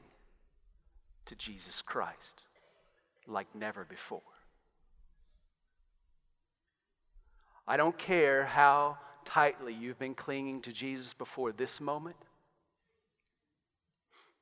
to 1.30 1.36
Jesus 1.36 1.80
Christ 1.80 2.44
like 3.28 3.46
never 3.54 3.84
before. 3.84 4.20
I 7.68 7.76
don't 7.76 7.96
care 7.96 8.46
how 8.46 8.98
tightly 9.24 9.72
you've 9.72 9.98
been 9.98 10.16
clinging 10.16 10.60
to 10.62 10.72
Jesus 10.72 11.14
before 11.14 11.52
this 11.52 11.80
moment. 11.80 12.16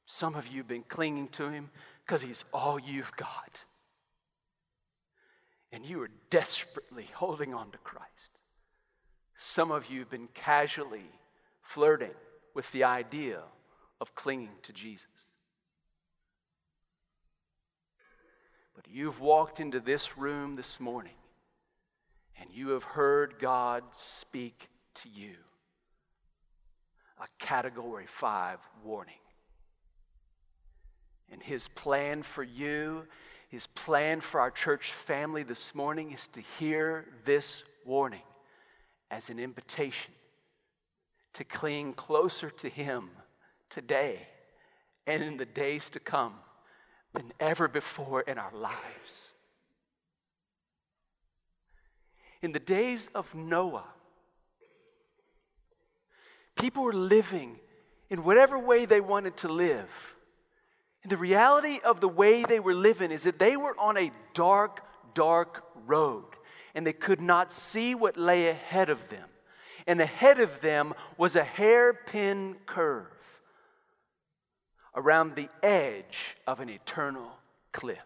Some 0.07 0.35
of 0.35 0.46
you 0.46 0.61
have 0.61 0.68
been 0.68 0.83
clinging 0.83 1.29
to 1.33 1.51
him 1.51 1.68
because 2.07 2.22
he's 2.22 2.46
all 2.55 2.79
you've 2.79 3.14
got. 3.16 3.64
And 5.70 5.85
you 5.85 6.01
are 6.01 6.11
desperately 6.31 7.11
holding 7.14 7.53
on 7.53 7.70
to 7.72 7.79
Christ. 7.79 8.40
Some 9.37 9.70
of 9.70 9.90
you 9.90 9.98
have 9.98 10.11
been 10.11 10.29
casually 10.33 11.11
flirting 11.61 12.14
with 12.55 12.72
the 12.72 12.85
idea 12.85 13.42
of 14.01 14.14
clinging 14.14 14.57
to 14.62 14.72
Jesus. 14.72 15.17
But 18.78 18.92
you've 18.92 19.18
walked 19.18 19.58
into 19.58 19.80
this 19.80 20.16
room 20.16 20.54
this 20.54 20.78
morning 20.78 21.16
and 22.40 22.48
you 22.52 22.68
have 22.68 22.84
heard 22.84 23.40
God 23.40 23.82
speak 23.90 24.68
to 24.94 25.08
you 25.08 25.34
a 27.20 27.26
category 27.40 28.04
five 28.06 28.60
warning. 28.84 29.18
And 31.32 31.42
his 31.42 31.66
plan 31.66 32.22
for 32.22 32.44
you, 32.44 33.08
his 33.48 33.66
plan 33.66 34.20
for 34.20 34.38
our 34.38 34.52
church 34.52 34.92
family 34.92 35.42
this 35.42 35.74
morning 35.74 36.12
is 36.12 36.28
to 36.28 36.40
hear 36.40 37.06
this 37.24 37.64
warning 37.84 38.22
as 39.10 39.28
an 39.28 39.40
invitation 39.40 40.12
to 41.32 41.42
cling 41.42 41.94
closer 41.94 42.48
to 42.48 42.68
him 42.68 43.10
today 43.70 44.28
and 45.04 45.20
in 45.20 45.36
the 45.36 45.46
days 45.46 45.90
to 45.90 45.98
come 45.98 46.34
than 47.14 47.33
ever 47.40 47.68
before 47.68 48.21
in 48.23 48.38
our 48.38 48.53
lives. 48.55 49.35
In 52.42 52.53
the 52.53 52.61
days 52.61 53.09
of 53.14 53.35
Noah, 53.35 53.88
people 56.57 56.85
were 56.85 56.92
living 56.92 57.59
in 58.11 58.25
whatever 58.25 58.59
way 58.59 58.85
they 58.85 59.01
wanted 59.01 59.37
to 59.38 59.49
live. 59.49 60.16
And 61.03 61.11
the 61.11 61.16
reality 61.16 61.79
of 61.85 62.01
the 62.01 62.09
way 62.09 62.44
they 62.44 62.61
were 62.61 62.75
living 62.75 63.11
is 63.11 63.25
that 63.25 63.38
they 63.38 63.57
were 63.57 63.79
on 63.79 63.97
a 63.97 64.12
dark, 64.35 64.85
dark 65.14 65.64
road, 65.87 66.25
and 66.75 66.87
they 66.87 66.92
could 66.92 67.21
not 67.21 67.53
see 67.53 67.94
what 67.94 68.16
lay 68.16 68.49
ahead 68.49 68.90
of 68.90 69.09
them. 69.09 69.29
And 69.87 70.01
ahead 70.01 70.38
of 70.38 70.61
them 70.61 70.94
was 71.16 71.35
a 71.35 71.44
hairpin 71.44 72.57
curve 72.66 73.17
around 74.94 75.35
the 75.35 75.48
edge 75.62 76.37
of 76.46 76.61
an 76.61 76.68
eternal 76.68 77.31
cliff. 77.72 77.98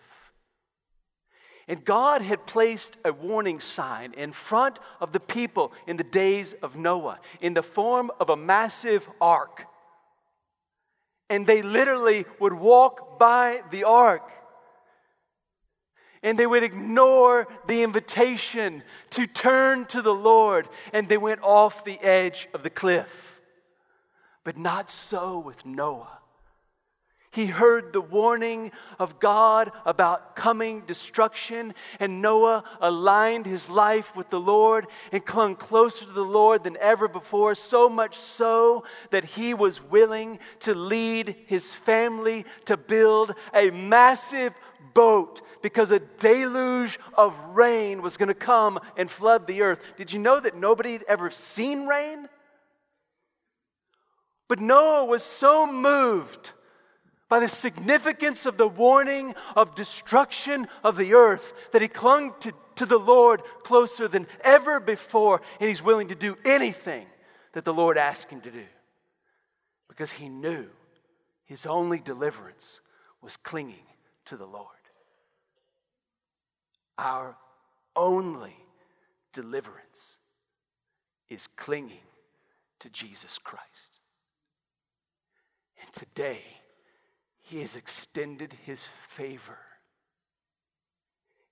And 1.69 1.85
God 1.85 2.23
had 2.23 2.47
placed 2.47 2.97
a 3.05 3.13
warning 3.13 3.61
sign 3.61 4.13
in 4.15 4.33
front 4.33 4.79
of 5.01 5.13
the 5.13 5.21
people 5.21 5.73
in 5.87 5.97
the 5.97 6.05
days 6.05 6.55
of 6.55 6.77
Noah 6.77 7.21
in 7.41 7.55
the 7.55 7.63
form 7.63 8.11
of 8.21 8.29
a 8.29 8.37
massive 8.37 9.09
ark. 9.21 9.67
And 11.31 11.47
they 11.47 11.63
literally 11.63 12.27
would 12.41 12.53
walk 12.53 13.19
by 13.19 13.63
the 13.71 13.85
ark 13.85 14.29
and 16.23 16.39
they 16.39 16.47
would 16.47 16.63
ignore 16.63 17.49
the 17.67 17.83
invitation 17.83 18.83
to 19.11 19.27
turn 19.27 19.87
to 19.87 20.03
the 20.03 20.15
Lord 20.15 20.69
and 20.93 21.09
they 21.09 21.17
went 21.17 21.43
off 21.43 21.85
the 21.85 22.01
edge 22.01 22.49
of 22.55 22.63
the 22.63 22.71
cliff. 22.71 23.41
But 24.45 24.57
not 24.57 24.91
so 24.91 25.39
with 25.39 25.65
Noah. 25.67 26.22
He 27.33 27.47
heard 27.47 27.95
the 27.95 28.01
warning 28.03 28.73
of 28.99 29.19
God 29.19 29.73
about 29.87 30.37
coming 30.37 30.83
destruction, 30.83 31.73
and 31.99 32.21
Noah 32.21 32.63
aligned 32.79 33.47
his 33.47 33.71
life 33.71 34.15
with 34.15 34.29
the 34.29 34.39
Lord 34.39 34.87
and 35.11 35.25
clung 35.25 35.57
closer 35.57 36.05
to 36.05 36.13
the 36.13 36.21
Lord 36.21 36.63
than 36.63 36.77
ever 36.77 37.09
before, 37.09 37.55
so 37.55 37.89
much 37.89 38.17
so 38.17 38.85
that 39.11 39.25
he 39.25 39.55
was 39.55 39.83
willing 39.83 40.41
to 40.61 40.75
lead 40.75 41.35
his 41.47 41.73
family 41.73 42.45
to 42.67 42.77
build 42.77 43.33
a 43.55 43.71
massive 43.71 44.53
boat 44.93 45.41
because 45.63 45.91
a 45.91 46.01
deluge 46.01 47.01
of 47.15 47.35
rain 47.55 48.03
was 48.03 48.19
going 48.19 48.29
to 48.29 48.35
come 48.35 48.79
and 48.95 49.11
flood 49.11 49.47
the 49.47 49.63
earth. 49.63 49.81
Did 49.97 50.13
you 50.13 50.19
know 50.19 50.39
that 50.39 50.55
nobody 50.55 50.93
had 50.93 51.05
ever 51.09 51.31
seen 51.31 51.87
rain? 51.87 52.29
But 54.49 54.61
Noah 54.61 55.07
was 55.07 55.23
so 55.23 55.67
moved 55.67 56.53
by 57.33 57.41
the 57.41 57.49
significance 57.49 58.45
of 58.45 58.59
the 58.59 58.69
warning 58.69 59.35
of 59.57 59.75
destruction 59.75 60.69
of 60.85 60.99
the 60.99 61.15
earth 61.15 61.55
that 61.73 61.81
he 61.81 61.89
clung 61.89 62.35
to, 62.41 62.53
to 62.75 62.85
the 62.85 62.99
Lord 62.99 63.41
closer 63.63 64.07
than 64.07 64.27
ever 64.45 64.79
before, 64.79 65.41
and 65.59 65.67
he's 65.67 65.83
willing 65.83 66.09
to 66.09 66.15
do 66.15 66.37
anything 66.45 67.07
that 67.55 67.65
the 67.65 67.73
Lord 67.73 67.97
asked 67.97 68.29
him 68.29 68.43
to 68.43 68.51
do 68.51 68.67
because 69.89 70.13
he 70.13 70.29
knew 70.29 70.67
his 71.47 71.65
only 71.65 72.01
deliverance 72.01 72.81
was 73.23 73.39
clinging 73.39 73.87
to 74.27 74.37
the 74.37 74.45
Lord. 74.45 74.67
Our 76.99 77.39
only 77.97 78.59
deliverance 79.33 80.19
is 81.31 81.47
clinging 81.57 82.05
to 82.81 82.91
Jesus 82.91 83.39
Christ. 83.39 84.03
And 85.81 85.91
today, 85.95 86.43
he 87.53 87.61
has 87.61 87.77
extended 87.77 88.57
his 88.65 88.83
favor 89.09 89.59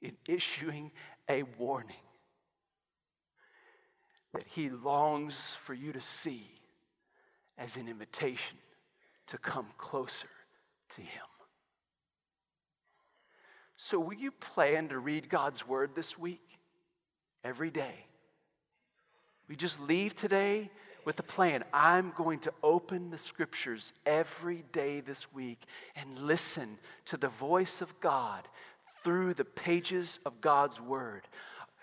in 0.00 0.16
issuing 0.26 0.92
a 1.28 1.42
warning 1.58 2.06
that 4.32 4.46
he 4.48 4.70
longs 4.70 5.58
for 5.62 5.74
you 5.74 5.92
to 5.92 6.00
see 6.00 6.52
as 7.58 7.76
an 7.76 7.86
invitation 7.86 8.56
to 9.26 9.36
come 9.36 9.66
closer 9.76 10.30
to 10.88 11.02
him. 11.02 11.26
So, 13.76 14.00
will 14.00 14.14
you 14.14 14.30
plan 14.30 14.88
to 14.88 14.98
read 14.98 15.28
God's 15.28 15.68
word 15.68 15.90
this 15.94 16.16
week? 16.18 16.60
Every 17.44 17.70
day. 17.70 18.06
We 19.50 19.54
just 19.54 19.78
leave 19.78 20.14
today 20.14 20.70
with 21.04 21.18
a 21.18 21.24
plan. 21.24 21.64
I'm 21.72 22.12
going 22.16 22.38
to 22.40 22.52
open 22.62 23.10
the 23.10 23.18
scriptures 23.18 23.92
every 24.06 24.64
day 24.72 25.00
this 25.00 25.32
week 25.32 25.60
and 25.96 26.18
listen 26.18 26.78
to 27.06 27.16
the 27.16 27.28
voice 27.28 27.80
of 27.80 27.98
God 28.00 28.48
through 29.02 29.34
the 29.34 29.44
pages 29.44 30.18
of 30.26 30.40
God's 30.40 30.80
word 30.80 31.22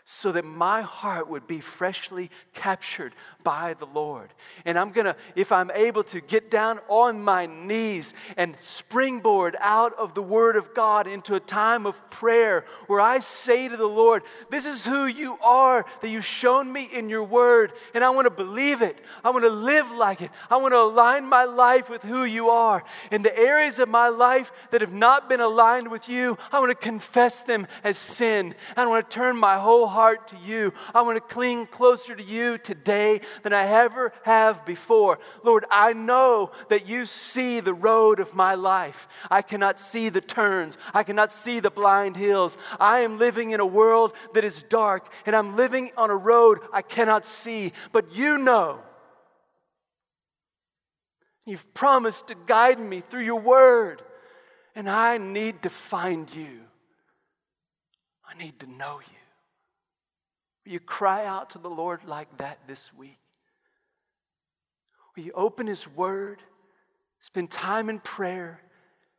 so 0.10 0.32
that 0.32 0.46
my 0.46 0.82
heart 0.82 1.30
would 1.30 1.48
be 1.48 1.60
freshly 1.60 2.32
captured 2.54 3.14
by 3.48 3.76
the 3.76 3.86
Lord. 3.86 4.34
And 4.66 4.78
I'm 4.78 4.92
gonna, 4.92 5.16
if 5.34 5.54
I'm 5.54 5.72
able 5.72 6.04
to 6.04 6.20
get 6.20 6.52
down 6.52 6.82
on 6.90 7.24
my 7.24 7.46
knees 7.46 8.14
and 8.36 8.60
springboard 8.60 9.56
out 9.62 9.94
of 9.98 10.16
the 10.16 10.22
Word 10.22 10.58
of 10.58 10.74
God 10.74 11.08
into 11.08 11.34
a 11.34 11.40
time 11.40 11.86
of 11.86 12.10
prayer 12.10 12.66
where 12.88 13.00
I 13.00 13.20
say 13.20 13.70
to 13.70 13.78
the 13.78 13.86
Lord, 13.86 14.24
This 14.50 14.66
is 14.66 14.84
who 14.84 15.06
you 15.06 15.38
are 15.42 15.86
that 16.02 16.10
you've 16.10 16.26
shown 16.26 16.74
me 16.74 16.90
in 16.92 17.08
your 17.08 17.24
Word, 17.24 17.72
and 17.94 18.04
I 18.04 18.10
wanna 18.10 18.32
believe 18.32 18.82
it. 18.82 19.00
I 19.24 19.30
wanna 19.30 19.48
live 19.48 19.90
like 19.92 20.22
it. 20.22 20.32
I 20.50 20.58
wanna 20.58 20.76
align 20.76 21.26
my 21.26 21.46
life 21.46 21.90
with 21.90 22.04
who 22.04 22.26
you 22.26 22.50
are. 22.50 22.84
In 23.12 23.22
the 23.22 23.38
areas 23.40 23.80
of 23.80 23.88
my 23.88 24.10
life 24.10 24.52
that 24.72 24.82
have 24.82 24.92
not 24.92 25.30
been 25.30 25.40
aligned 25.40 25.90
with 25.90 26.10
you, 26.10 26.38
I 26.52 26.60
wanna 26.60 26.76
confess 26.76 27.44
them 27.44 27.66
as 27.82 27.98
sin. 27.98 28.56
I 28.76 28.86
wanna 28.86 29.04
turn 29.04 29.38
my 29.38 29.58
whole 29.58 29.88
heart 29.88 30.28
to 30.28 30.38
you. 30.38 30.74
I 30.94 31.02
want 31.02 31.16
to 31.16 31.34
cling 31.34 31.68
closer 31.68 32.14
to 32.14 32.24
you 32.24 32.58
today 32.58 33.22
than 33.44 33.54
I 33.54 33.66
ever 33.68 34.14
have 34.24 34.66
before. 34.66 35.20
Lord, 35.44 35.66
I 35.72 35.94
know 35.94 36.52
that 36.70 36.88
you 36.88 37.06
see 37.06 37.60
the 37.60 37.74
road 37.74 38.20
of 38.20 38.36
my 38.36 38.56
life. 38.56 39.08
I 39.30 39.42
cannot 39.42 39.80
see 39.80 40.10
the 40.10 40.22
turns, 40.22 40.78
I 40.94 41.04
cannot 41.04 41.32
see 41.32 41.60
the 41.60 41.72
blind 41.72 42.18
hills. 42.18 42.58
I 42.80 43.00
am 43.00 43.18
living 43.18 43.52
in 43.52 43.60
a 43.60 43.66
world 43.66 44.14
that 44.34 44.44
is 44.44 44.64
dark, 44.64 45.12
and 45.26 45.36
I'm 45.36 45.56
living 45.56 45.92
on 45.98 46.10
a 46.10 46.16
road 46.16 46.60
I 46.74 46.82
cannot 46.82 47.26
see, 47.26 47.74
but 47.92 48.16
you 48.16 48.38
know. 48.38 48.80
You've 51.46 51.74
promised 51.74 52.28
to 52.28 52.36
guide 52.46 52.80
me 52.80 53.00
through 53.00 53.24
your 53.24 53.40
word, 53.40 54.02
and 54.76 54.90
I 54.90 55.18
need 55.18 55.64
to 55.64 55.70
find 55.70 56.32
you. 56.34 56.60
I 58.30 58.38
need 58.38 58.60
to 58.60 58.68
know 58.68 59.00
you. 59.00 60.72
You 60.72 60.82
cry 60.82 61.26
out 61.26 61.52
to 61.52 61.60
the 61.60 61.70
Lord 61.70 62.04
like 62.06 62.38
that 62.38 62.60
this 62.68 62.92
week? 62.94 63.20
You 65.18 65.32
open 65.34 65.68
His 65.68 65.88
Word, 65.88 66.42
spend 67.20 67.50
time 67.50 67.90
in 67.90 68.00
prayer, 68.00 68.62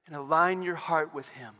and 0.07 0.15
align 0.15 0.63
your 0.63 0.77
heart 0.77 1.13
with 1.15 1.29
Him? 1.31 1.55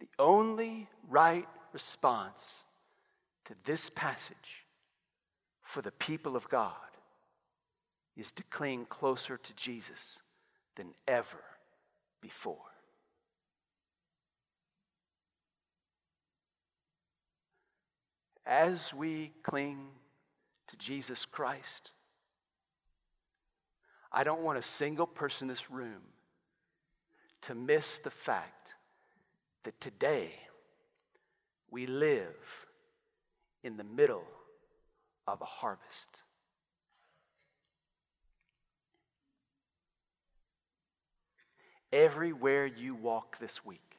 The 0.00 0.08
only 0.18 0.88
right 1.08 1.48
response 1.72 2.64
to 3.44 3.54
this 3.64 3.90
passage 3.90 4.66
for 5.62 5.82
the 5.82 5.92
people 5.92 6.36
of 6.36 6.48
God 6.48 6.74
is 8.16 8.32
to 8.32 8.42
cling 8.44 8.86
closer 8.86 9.36
to 9.36 9.54
Jesus 9.54 10.20
than 10.76 10.94
ever 11.06 11.42
before. 12.20 12.56
as 18.48 18.94
we 18.94 19.30
cling 19.42 19.90
to 20.68 20.76
Jesus 20.76 21.24
Christ, 21.24 21.92
I 24.12 24.24
don't 24.24 24.42
want 24.42 24.58
a 24.58 24.62
single 24.62 25.06
person 25.06 25.46
in 25.46 25.48
this 25.48 25.70
room 25.70 26.02
to 27.42 27.54
miss 27.54 27.98
the 27.98 28.10
fact 28.10 28.74
that 29.64 29.80
today 29.80 30.34
we 31.70 31.86
live 31.86 32.66
in 33.62 33.76
the 33.76 33.84
middle 33.84 34.24
of 35.26 35.40
a 35.40 35.46
harvest. 35.46 36.22
Everywhere 41.92 42.66
you 42.66 42.94
walk 42.94 43.38
this 43.38 43.64
week, 43.64 43.98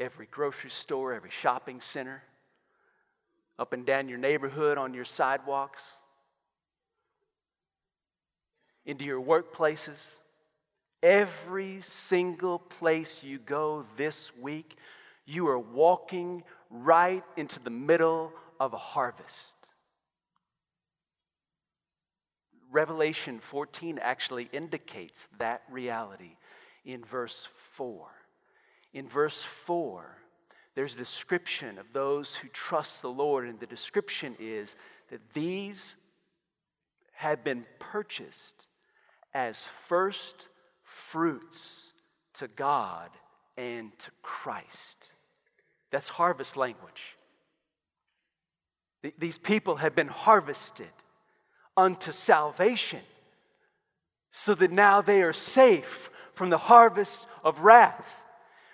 every 0.00 0.26
grocery 0.26 0.70
store, 0.70 1.12
every 1.12 1.30
shopping 1.30 1.80
center, 1.80 2.24
up 3.58 3.72
and 3.72 3.84
down 3.86 4.08
your 4.08 4.18
neighborhood 4.18 4.78
on 4.78 4.94
your 4.94 5.04
sidewalks, 5.04 5.98
into 8.84 9.04
your 9.04 9.20
workplaces. 9.20 10.18
Every 11.02 11.80
single 11.80 12.58
place 12.58 13.22
you 13.24 13.38
go 13.38 13.84
this 13.96 14.30
week, 14.40 14.76
you 15.26 15.48
are 15.48 15.58
walking 15.58 16.44
right 16.70 17.24
into 17.36 17.60
the 17.60 17.70
middle 17.70 18.32
of 18.58 18.72
a 18.72 18.78
harvest. 18.78 19.54
Revelation 22.70 23.38
14 23.38 23.98
actually 24.00 24.48
indicates 24.52 25.28
that 25.38 25.62
reality. 25.70 26.36
in 26.84 27.04
verse 27.04 27.48
4. 27.72 28.08
In 28.92 29.08
verse 29.08 29.42
4, 29.42 30.18
there's 30.74 30.94
a 30.94 30.98
description 30.98 31.78
of 31.78 31.92
those 31.92 32.36
who 32.36 32.48
trust 32.48 33.02
the 33.02 33.10
Lord, 33.10 33.46
and 33.46 33.60
the 33.60 33.66
description 33.66 34.36
is 34.38 34.76
that 35.10 35.30
these 35.30 35.94
have 37.12 37.44
been 37.44 37.64
purchased 37.78 38.66
as 39.34 39.66
first 39.66 40.48
fruits 40.82 41.92
to 42.34 42.48
God 42.48 43.10
and 43.56 43.96
to 43.98 44.10
Christ. 44.22 45.10
That's 45.90 46.08
harvest 46.08 46.56
language. 46.56 47.16
These 49.18 49.38
people 49.38 49.76
have 49.76 49.94
been 49.94 50.08
harvested 50.08 50.92
unto 51.76 52.12
salvation 52.12 53.00
so 54.30 54.54
that 54.54 54.70
now 54.70 55.00
they 55.02 55.22
are 55.22 55.32
safe 55.32 56.10
from 56.34 56.50
the 56.50 56.58
harvest 56.58 57.26
of 57.44 57.60
wrath. 57.60 58.21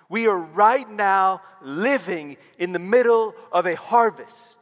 We 0.09 0.27
are 0.27 0.39
right 0.39 0.91
now 0.91 1.43
living 1.63 2.37
in 2.59 2.73
the 2.73 2.79
middle 2.79 3.35
of 3.53 3.67
a 3.67 3.77
harvest. 3.77 4.59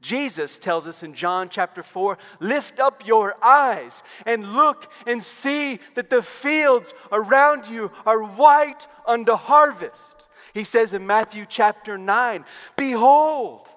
Jesus 0.00 0.58
tells 0.58 0.86
us 0.86 1.02
in 1.02 1.14
John 1.14 1.50
chapter 1.50 1.82
4 1.82 2.16
lift 2.40 2.80
up 2.80 3.06
your 3.06 3.34
eyes 3.44 4.02
and 4.24 4.54
look 4.54 4.90
and 5.06 5.22
see 5.22 5.78
that 5.94 6.08
the 6.08 6.22
fields 6.22 6.94
around 7.12 7.66
you 7.66 7.90
are 8.06 8.22
white 8.22 8.86
unto 9.06 9.34
harvest. 9.34 10.26
He 10.54 10.64
says 10.64 10.94
in 10.94 11.06
Matthew 11.06 11.44
chapter 11.46 11.98
9, 11.98 12.44
Behold, 12.76 13.68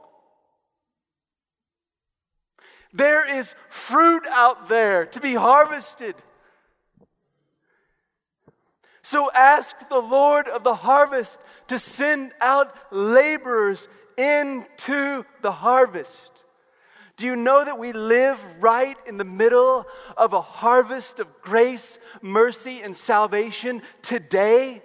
there 2.93 3.37
is 3.39 3.53
fruit 3.69 4.23
out 4.29 4.69
there 4.69 5.05
to 5.07 5.19
be 5.19 5.33
harvested. 5.33 6.15
So 9.03 9.29
ask 9.33 9.89
the 9.89 9.99
Lord 9.99 10.47
of 10.47 10.63
the 10.63 10.75
harvest 10.75 11.41
to 11.67 11.77
send 11.77 12.31
out 12.39 12.73
laborers 12.89 13.89
into 14.17 15.25
the 15.41 15.51
harvest. 15.51 16.45
Do 17.17 17.25
you 17.25 17.35
know 17.35 17.65
that 17.65 17.77
we 17.77 17.91
live 17.91 18.39
right 18.59 18.97
in 19.05 19.17
the 19.17 19.25
middle 19.25 19.85
of 20.17 20.31
a 20.33 20.41
harvest 20.41 21.19
of 21.19 21.41
grace, 21.41 21.99
mercy, 22.21 22.81
and 22.81 22.95
salvation 22.95 23.81
today? 24.01 24.81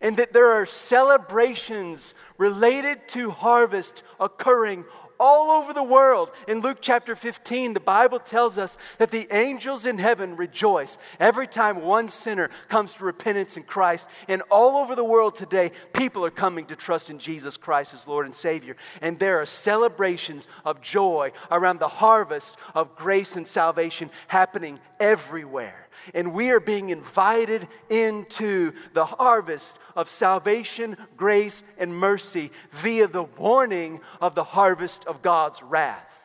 And 0.00 0.18
that 0.18 0.34
there 0.34 0.50
are 0.50 0.66
celebrations 0.66 2.14
related 2.36 3.08
to 3.08 3.30
harvest 3.30 4.02
occurring 4.20 4.84
all 5.18 5.50
over 5.50 5.72
the 5.72 5.82
world. 5.82 6.30
In 6.48 6.60
Luke 6.60 6.78
chapter 6.80 7.16
15, 7.16 7.74
the 7.74 7.80
Bible 7.80 8.18
tells 8.18 8.58
us 8.58 8.76
that 8.98 9.10
the 9.10 9.26
angels 9.30 9.86
in 9.86 9.98
heaven 9.98 10.36
rejoice 10.36 10.98
every 11.20 11.46
time 11.46 11.82
one 11.82 12.08
sinner 12.08 12.50
comes 12.68 12.94
to 12.94 13.04
repentance 13.04 13.56
in 13.56 13.62
Christ. 13.62 14.08
And 14.28 14.42
all 14.50 14.82
over 14.82 14.94
the 14.94 15.04
world 15.04 15.34
today, 15.34 15.72
people 15.92 16.24
are 16.24 16.30
coming 16.30 16.66
to 16.66 16.76
trust 16.76 17.10
in 17.10 17.18
Jesus 17.18 17.56
Christ 17.56 17.94
as 17.94 18.08
Lord 18.08 18.26
and 18.26 18.34
Savior. 18.34 18.76
And 19.00 19.18
there 19.18 19.40
are 19.40 19.46
celebrations 19.46 20.48
of 20.64 20.80
joy 20.80 21.32
around 21.50 21.80
the 21.80 21.88
harvest 21.88 22.56
of 22.74 22.96
grace 22.96 23.36
and 23.36 23.46
salvation 23.46 24.10
happening 24.28 24.78
everywhere 25.00 25.83
and 26.12 26.34
we 26.34 26.50
are 26.50 26.60
being 26.60 26.90
invited 26.90 27.68
into 27.88 28.72
the 28.92 29.06
harvest 29.06 29.78
of 29.96 30.08
salvation, 30.08 30.96
grace, 31.16 31.62
and 31.78 31.96
mercy 31.96 32.50
via 32.72 33.06
the 33.06 33.22
warning 33.22 34.00
of 34.20 34.34
the 34.34 34.44
harvest 34.44 35.04
of 35.06 35.22
God's 35.22 35.62
wrath. 35.62 36.20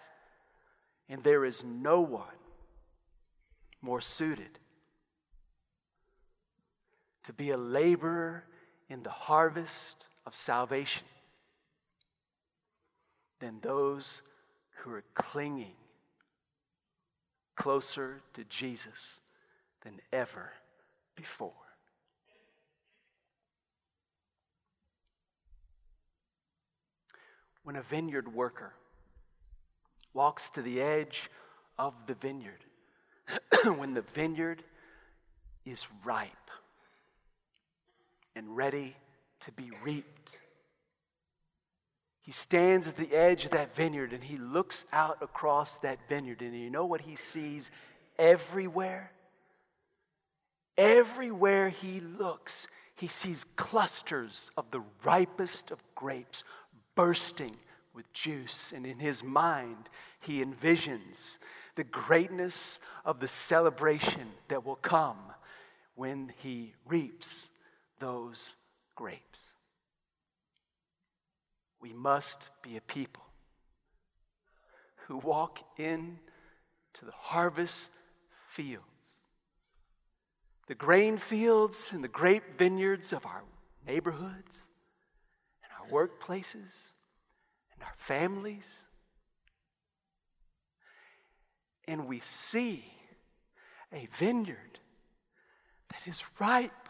And 1.07 1.23
there 1.23 1.45
is 1.45 1.63
no 1.63 2.01
one 2.01 2.23
more 3.81 4.01
suited 4.01 4.59
to 7.23 7.33
be 7.33 7.51
a 7.51 7.57
laborer 7.57 8.43
in 8.89 9.03
the 9.03 9.09
harvest 9.09 10.07
of 10.25 10.35
salvation 10.35 11.05
than 13.39 13.59
those 13.61 14.21
who 14.77 14.91
are 14.91 15.03
clinging 15.13 15.75
closer 17.55 18.21
to 18.33 18.43
Jesus 18.45 19.19
than 19.83 19.99
ever 20.11 20.51
before. 21.15 21.53
When 27.63 27.75
a 27.75 27.81
vineyard 27.81 28.33
worker 28.33 28.73
walks 30.13 30.49
to 30.51 30.61
the 30.61 30.81
edge 30.81 31.29
of 31.77 31.93
the 32.07 32.15
vineyard, 32.15 32.65
when 33.77 33.93
the 33.93 34.01
vineyard 34.01 34.63
is 35.65 35.85
ripe 36.03 36.29
and 38.35 38.55
ready 38.55 38.95
to 39.41 39.51
be 39.51 39.71
reaped, 39.83 40.37
he 42.21 42.31
stands 42.31 42.87
at 42.87 42.95
the 42.95 43.11
edge 43.11 43.45
of 43.45 43.51
that 43.51 43.75
vineyard 43.75 44.13
and 44.13 44.23
he 44.23 44.37
looks 44.37 44.85
out 44.91 45.17
across 45.21 45.79
that 45.79 45.99
vineyard. 46.07 46.41
And 46.41 46.55
you 46.55 46.69
know 46.69 46.85
what 46.85 47.01
he 47.01 47.15
sees 47.15 47.71
everywhere? 48.17 49.11
Everywhere 50.79 51.67
he 51.67 51.99
looks, 51.99 52.69
he 52.95 53.07
sees 53.07 53.43
clusters 53.57 54.49
of 54.55 54.71
the 54.71 54.81
ripest 55.03 55.71
of 55.71 55.83
grapes 55.93 56.45
bursting 56.95 57.57
with 57.93 58.11
juice. 58.13 58.71
And 58.73 58.85
in 58.85 58.99
his 58.99 59.21
mind, 59.21 59.89
he 60.21 60.41
envisions 60.41 61.37
the 61.75 61.83
greatness 61.83 62.79
of 63.03 63.19
the 63.19 63.27
celebration 63.27 64.29
that 64.47 64.65
will 64.65 64.77
come 64.77 65.17
when 65.95 66.31
he 66.37 66.75
reaps 66.87 67.49
those 67.99 68.55
grapes. 68.95 69.41
We 71.81 71.91
must 71.91 72.51
be 72.61 72.77
a 72.77 72.81
people 72.81 73.23
who 75.07 75.17
walk 75.17 75.59
in 75.77 76.19
to 76.93 77.03
the 77.03 77.11
harvest 77.11 77.89
field 78.47 78.83
the 80.69 80.75
grain 80.75 81.17
fields 81.17 81.89
and 81.93 82.03
the 82.03 82.07
grape 82.07 82.43
vineyards 82.55 83.11
of 83.11 83.25
our 83.25 83.41
neighborhoods 83.87 84.67
and 85.63 85.71
our 85.81 86.07
workplaces 86.07 86.91
and 87.73 87.81
our 87.81 87.95
families. 87.97 88.69
And 91.87 92.07
we 92.07 92.19
see 92.19 92.85
a 93.91 94.07
vineyard 94.15 94.79
that 95.89 96.07
is 96.07 96.21
ripe 96.39 96.89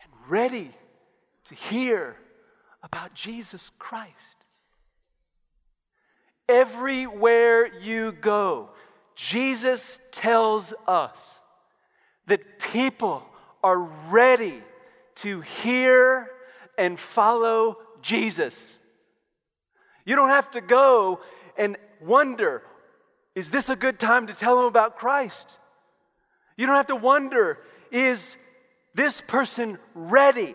and 0.00 0.12
ready 0.28 0.70
to 1.46 1.56
hear 1.56 2.16
about 2.84 3.14
Jesus 3.14 3.72
Christ. 3.80 4.46
Everywhere 6.48 7.66
you 7.80 8.12
go, 8.12 8.70
Jesus 9.16 10.00
tells 10.12 10.72
us 10.86 11.41
that 12.26 12.58
people 12.58 13.24
are 13.62 13.78
ready 13.78 14.62
to 15.16 15.40
hear 15.40 16.28
and 16.78 16.98
follow 16.98 17.78
Jesus. 18.00 18.78
You 20.04 20.16
don't 20.16 20.30
have 20.30 20.50
to 20.52 20.60
go 20.60 21.20
and 21.56 21.76
wonder, 22.00 22.62
is 23.34 23.50
this 23.50 23.68
a 23.68 23.76
good 23.76 23.98
time 23.98 24.26
to 24.26 24.34
tell 24.34 24.56
them 24.56 24.66
about 24.66 24.96
Christ? 24.98 25.58
You 26.56 26.66
don't 26.66 26.76
have 26.76 26.88
to 26.88 26.96
wonder, 26.96 27.58
is 27.90 28.36
this 28.94 29.20
person 29.20 29.78
ready? 29.94 30.54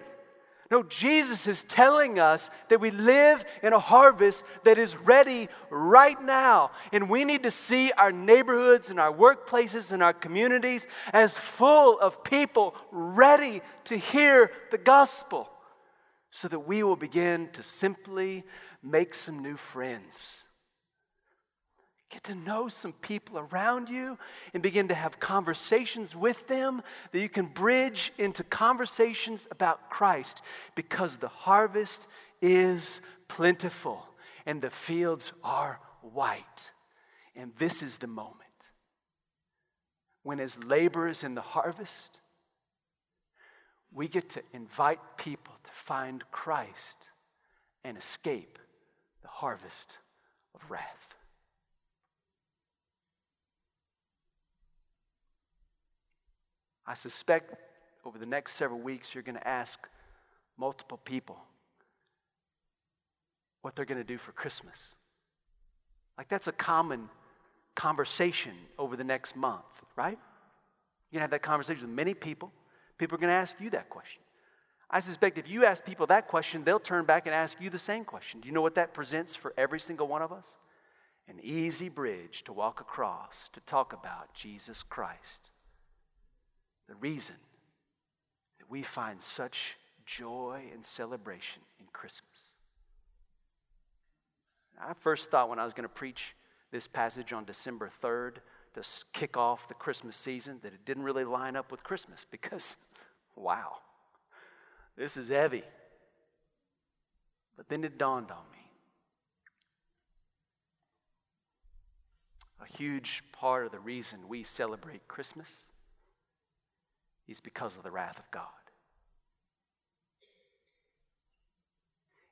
No, 0.70 0.84
Jesus 0.84 1.48
is 1.48 1.64
telling 1.64 2.20
us 2.20 2.50
that 2.68 2.82
we 2.82 2.92
live 2.92 3.46
in 3.64 3.72
a 3.72 3.80
harvest 3.80 4.44
that 4.66 4.78
is 4.78 4.98
ready 4.98 5.48
right 5.70 6.22
now. 6.22 6.72
And 6.92 7.10
we 7.10 7.24
need 7.24 7.44
to 7.44 7.52
see 7.52 7.92
our 7.94 8.12
neighborhoods 8.12 8.90
and 8.90 9.00
our 9.00 9.14
workplaces 9.14 9.92
and 9.92 10.04
our 10.04 10.14
communities 10.14 10.88
as 11.14 11.38
full 11.38 11.98
of 12.00 12.24
people 12.24 12.76
ready 12.92 13.62
to 13.86 13.98
hear 13.98 14.52
the 14.72 14.78
gospel 14.78 15.50
so 16.32 16.48
that 16.50 16.68
we 16.68 16.84
will 16.84 16.98
begin 16.98 17.50
to 17.54 17.64
simply 17.64 18.44
make 18.84 19.14
some 19.14 19.40
new 19.40 19.56
friends 19.56 20.44
Get 22.10 22.24
to 22.24 22.36
know 22.36 22.70
some 22.70 22.94
people 22.94 23.38
around 23.38 23.90
you 23.90 24.18
and 24.54 24.64
begin 24.64 24.88
to 24.88 24.94
have 24.94 25.20
conversations 25.20 26.16
with 26.16 26.48
them 26.48 26.82
that 27.12 27.20
you 27.20 27.28
can 27.28 27.48
bridge 27.48 28.14
into 28.18 28.44
conversations 28.44 29.46
about 29.52 29.90
Christ 29.90 30.42
because 30.74 31.18
the 31.18 31.28
harvest 31.28 32.08
is 32.42 33.02
plentiful 33.28 34.08
and 34.46 34.62
the 34.62 34.70
fields 34.70 35.34
are 35.44 35.82
white. 36.02 36.72
And 37.36 37.52
this 37.58 37.84
is 37.84 37.98
the 37.98 38.08
moment 38.08 38.44
when, 40.24 40.40
as 40.40 40.64
laborers 40.64 41.24
in 41.24 41.36
the 41.36 41.42
harvest, 41.42 42.20
we 43.94 44.08
get 44.08 44.30
to 44.30 44.44
invite 44.54 45.00
people 45.18 45.54
to 45.64 45.72
find 45.72 46.24
Christ 46.32 47.10
and 47.84 47.98
escape 47.98 48.60
the 49.22 49.28
harvest 49.28 49.98
of 50.54 50.70
wrath. 50.70 51.17
I 56.88 56.94
suspect 56.94 57.54
over 58.06 58.18
the 58.18 58.26
next 58.26 58.54
several 58.54 58.80
weeks, 58.80 59.14
you're 59.14 59.24
going 59.24 59.38
to 59.38 59.48
ask 59.48 59.80
multiple 60.58 61.00
people 61.04 61.38
what 63.62 63.76
they're 63.76 63.86
going 63.86 64.00
to 64.00 64.08
do 64.08 64.18
for 64.18 64.32
Christmas. 64.32 64.96
Like, 66.18 66.30
that's 66.30 66.48
a 66.48 66.54
common 66.54 67.10
conversation 67.76 68.54
over 68.80 68.96
the 68.96 69.04
next 69.04 69.36
month, 69.36 69.66
right? 69.96 70.18
You're 71.12 71.20
going 71.20 71.20
to 71.20 71.22
have 71.22 71.32
that 71.32 71.42
conversation 71.42 71.82
with 71.84 71.96
many 71.96 72.14
people. 72.14 72.52
People 72.98 73.16
are 73.16 73.20
going 73.20 73.30
to 73.30 73.36
ask 73.36 73.60
you 73.60 73.70
that 73.72 73.90
question. 73.90 74.22
I 74.90 75.02
suspect 75.02 75.38
if 75.38 75.50
you 75.50 75.66
ask 75.66 75.84
people 75.84 76.08
that 76.08 76.28
question, 76.30 76.64
they'll 76.64 76.80
turn 76.80 77.06
back 77.06 77.26
and 77.26 77.36
ask 77.36 77.60
you 77.60 77.70
the 77.70 77.78
same 77.78 78.06
question. 78.06 78.40
Do 78.40 78.48
you 78.48 78.54
know 78.54 78.62
what 78.62 78.76
that 78.76 78.94
presents 78.94 79.36
for 79.36 79.54
every 79.58 79.82
single 79.82 80.08
one 80.08 80.22
of 80.22 80.32
us? 80.32 80.56
An 81.28 81.40
easy 81.44 81.90
bridge 81.90 82.44
to 82.46 82.54
walk 82.54 82.80
across 82.80 83.50
to 83.52 83.60
talk 83.60 83.92
about 83.92 84.34
Jesus 84.34 84.82
Christ. 84.82 85.52
The 86.88 86.96
reason 86.96 87.36
that 88.60 88.70
we 88.70 88.84
find 88.84 89.22
such 89.22 89.78
joy 90.06 90.64
and 90.74 90.84
celebration 90.84 91.64
in 91.80 91.86
Christmas. 91.92 92.54
I 94.80 94.94
first 94.94 95.32
thought 95.32 95.50
when 95.50 95.60
I 95.60 95.64
was 95.64 95.74
going 95.74 95.84
to 95.84 95.94
preach 95.94 96.36
this 96.72 96.88
passage 96.88 97.34
on 97.34 97.46
December 97.46 97.90
3rd 98.02 98.36
to 98.76 98.84
kick 99.12 99.36
off 99.36 99.68
the 99.68 99.74
Christmas 99.74 100.16
season 100.16 100.60
that 100.62 100.74
it 100.74 100.86
didn't 100.86 101.04
really 101.04 101.26
line 101.26 101.56
up 101.56 101.72
with 101.72 101.84
Christmas 101.84 102.26
because, 102.32 102.78
wow 103.36 103.78
this 104.98 105.16
is 105.16 105.30
heavy. 105.30 105.64
But 107.56 107.70
then 107.70 107.84
it 107.84 107.98
dawned 107.98 108.32
on 108.32 108.44
me. 108.52 108.58
A 112.62 112.78
huge 112.78 113.24
part 113.32 113.66
of 113.66 113.72
the 113.72 113.80
reason 113.80 114.28
we 114.28 114.44
celebrate 114.44 115.08
Christmas 115.08 115.64
is 117.28 117.40
because 117.40 117.78
of 117.78 117.84
the 117.84 117.92
wrath 117.92 118.20
of 118.20 118.30
God. 118.32 118.44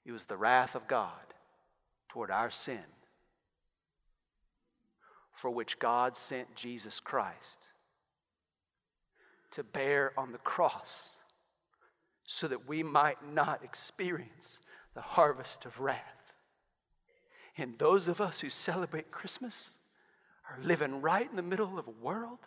It 0.05 0.11
was 0.11 0.25
the 0.25 0.37
wrath 0.37 0.75
of 0.75 0.87
God 0.87 1.33
toward 2.09 2.31
our 2.31 2.49
sin 2.49 2.85
for 5.35 5.49
which 5.49 5.79
God 5.79 6.15
sent 6.15 6.55
Jesus 6.55 6.99
Christ 6.99 7.67
to 9.51 9.63
bear 9.63 10.13
on 10.17 10.31
the 10.31 10.37
cross 10.37 11.17
so 12.25 12.47
that 12.47 12.67
we 12.67 12.81
might 12.83 13.17
not 13.27 13.63
experience 13.63 14.59
the 14.93 15.01
harvest 15.01 15.65
of 15.65 15.79
wrath. 15.79 16.35
And 17.57 17.77
those 17.77 18.07
of 18.07 18.21
us 18.21 18.39
who 18.39 18.49
celebrate 18.49 19.11
Christmas 19.11 19.71
are 20.49 20.63
living 20.63 21.01
right 21.01 21.29
in 21.29 21.35
the 21.35 21.41
middle 21.41 21.77
of 21.77 21.87
a 21.87 21.91
world 21.91 22.39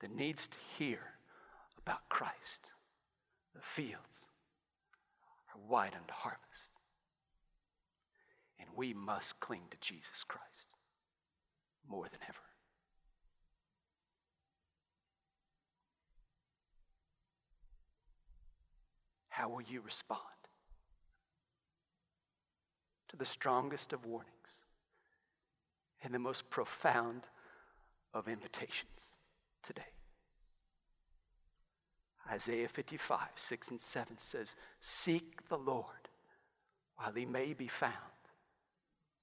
that 0.00 0.14
needs 0.14 0.48
to 0.48 0.58
hear 0.76 1.11
about 1.84 2.08
Christ. 2.08 2.72
The 3.54 3.60
fields 3.60 4.26
are 5.54 5.60
white 5.60 5.94
unto 5.94 6.12
harvest. 6.12 6.70
And 8.58 8.68
we 8.76 8.94
must 8.94 9.40
cling 9.40 9.62
to 9.70 9.76
Jesus 9.80 10.24
Christ 10.26 10.74
more 11.88 12.04
than 12.04 12.20
ever. 12.28 12.38
How 19.30 19.48
will 19.48 19.62
you 19.62 19.80
respond 19.80 20.20
to 23.08 23.16
the 23.16 23.24
strongest 23.24 23.92
of 23.92 24.04
warnings 24.04 24.62
and 26.02 26.14
the 26.14 26.18
most 26.18 26.48
profound 26.50 27.22
of 28.14 28.28
invitations 28.28 29.16
today? 29.62 29.92
Isaiah 32.32 32.68
55, 32.68 33.18
6 33.34 33.68
and 33.68 33.80
7 33.80 34.18
says, 34.18 34.56
Seek 34.80 35.48
the 35.48 35.58
Lord 35.58 36.08
while 36.96 37.12
he 37.12 37.26
may 37.26 37.52
be 37.52 37.68
found. 37.68 37.92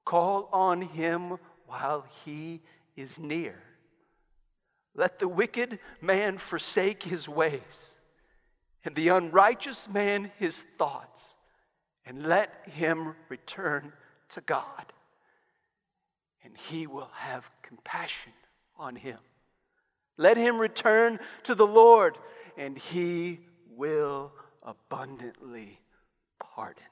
Call 0.06 0.50
on 0.54 0.82
him 0.82 1.38
while 1.66 2.06
he 2.24 2.62
is 2.96 3.18
near. 3.18 3.62
Let 4.96 5.20
the 5.20 5.28
wicked 5.28 5.80
man 6.02 6.38
forsake 6.38 7.04
his 7.04 7.28
ways 7.28 7.96
and 8.86 8.96
the 8.96 9.10
unrighteous 9.10 9.90
man 9.90 10.32
his 10.38 10.62
thoughts, 10.62 11.36
and 12.06 12.26
let 12.26 12.70
him 12.70 13.16
return 13.28 13.94
to 14.30 14.42
God, 14.42 14.94
and 16.44 16.56
he 16.58 16.88
will 16.88 17.12
have 17.16 17.50
compassion 17.62 18.32
on 18.78 18.96
him. 18.96 19.18
Let 20.18 20.38
him 20.38 20.60
return 20.60 21.20
to 21.44 21.56
the 21.56 21.68
Lord, 21.68 22.18
and 22.60 22.78
he 22.78 23.40
will 23.78 24.34
abundantly 24.62 25.80
pardon. 26.40 26.84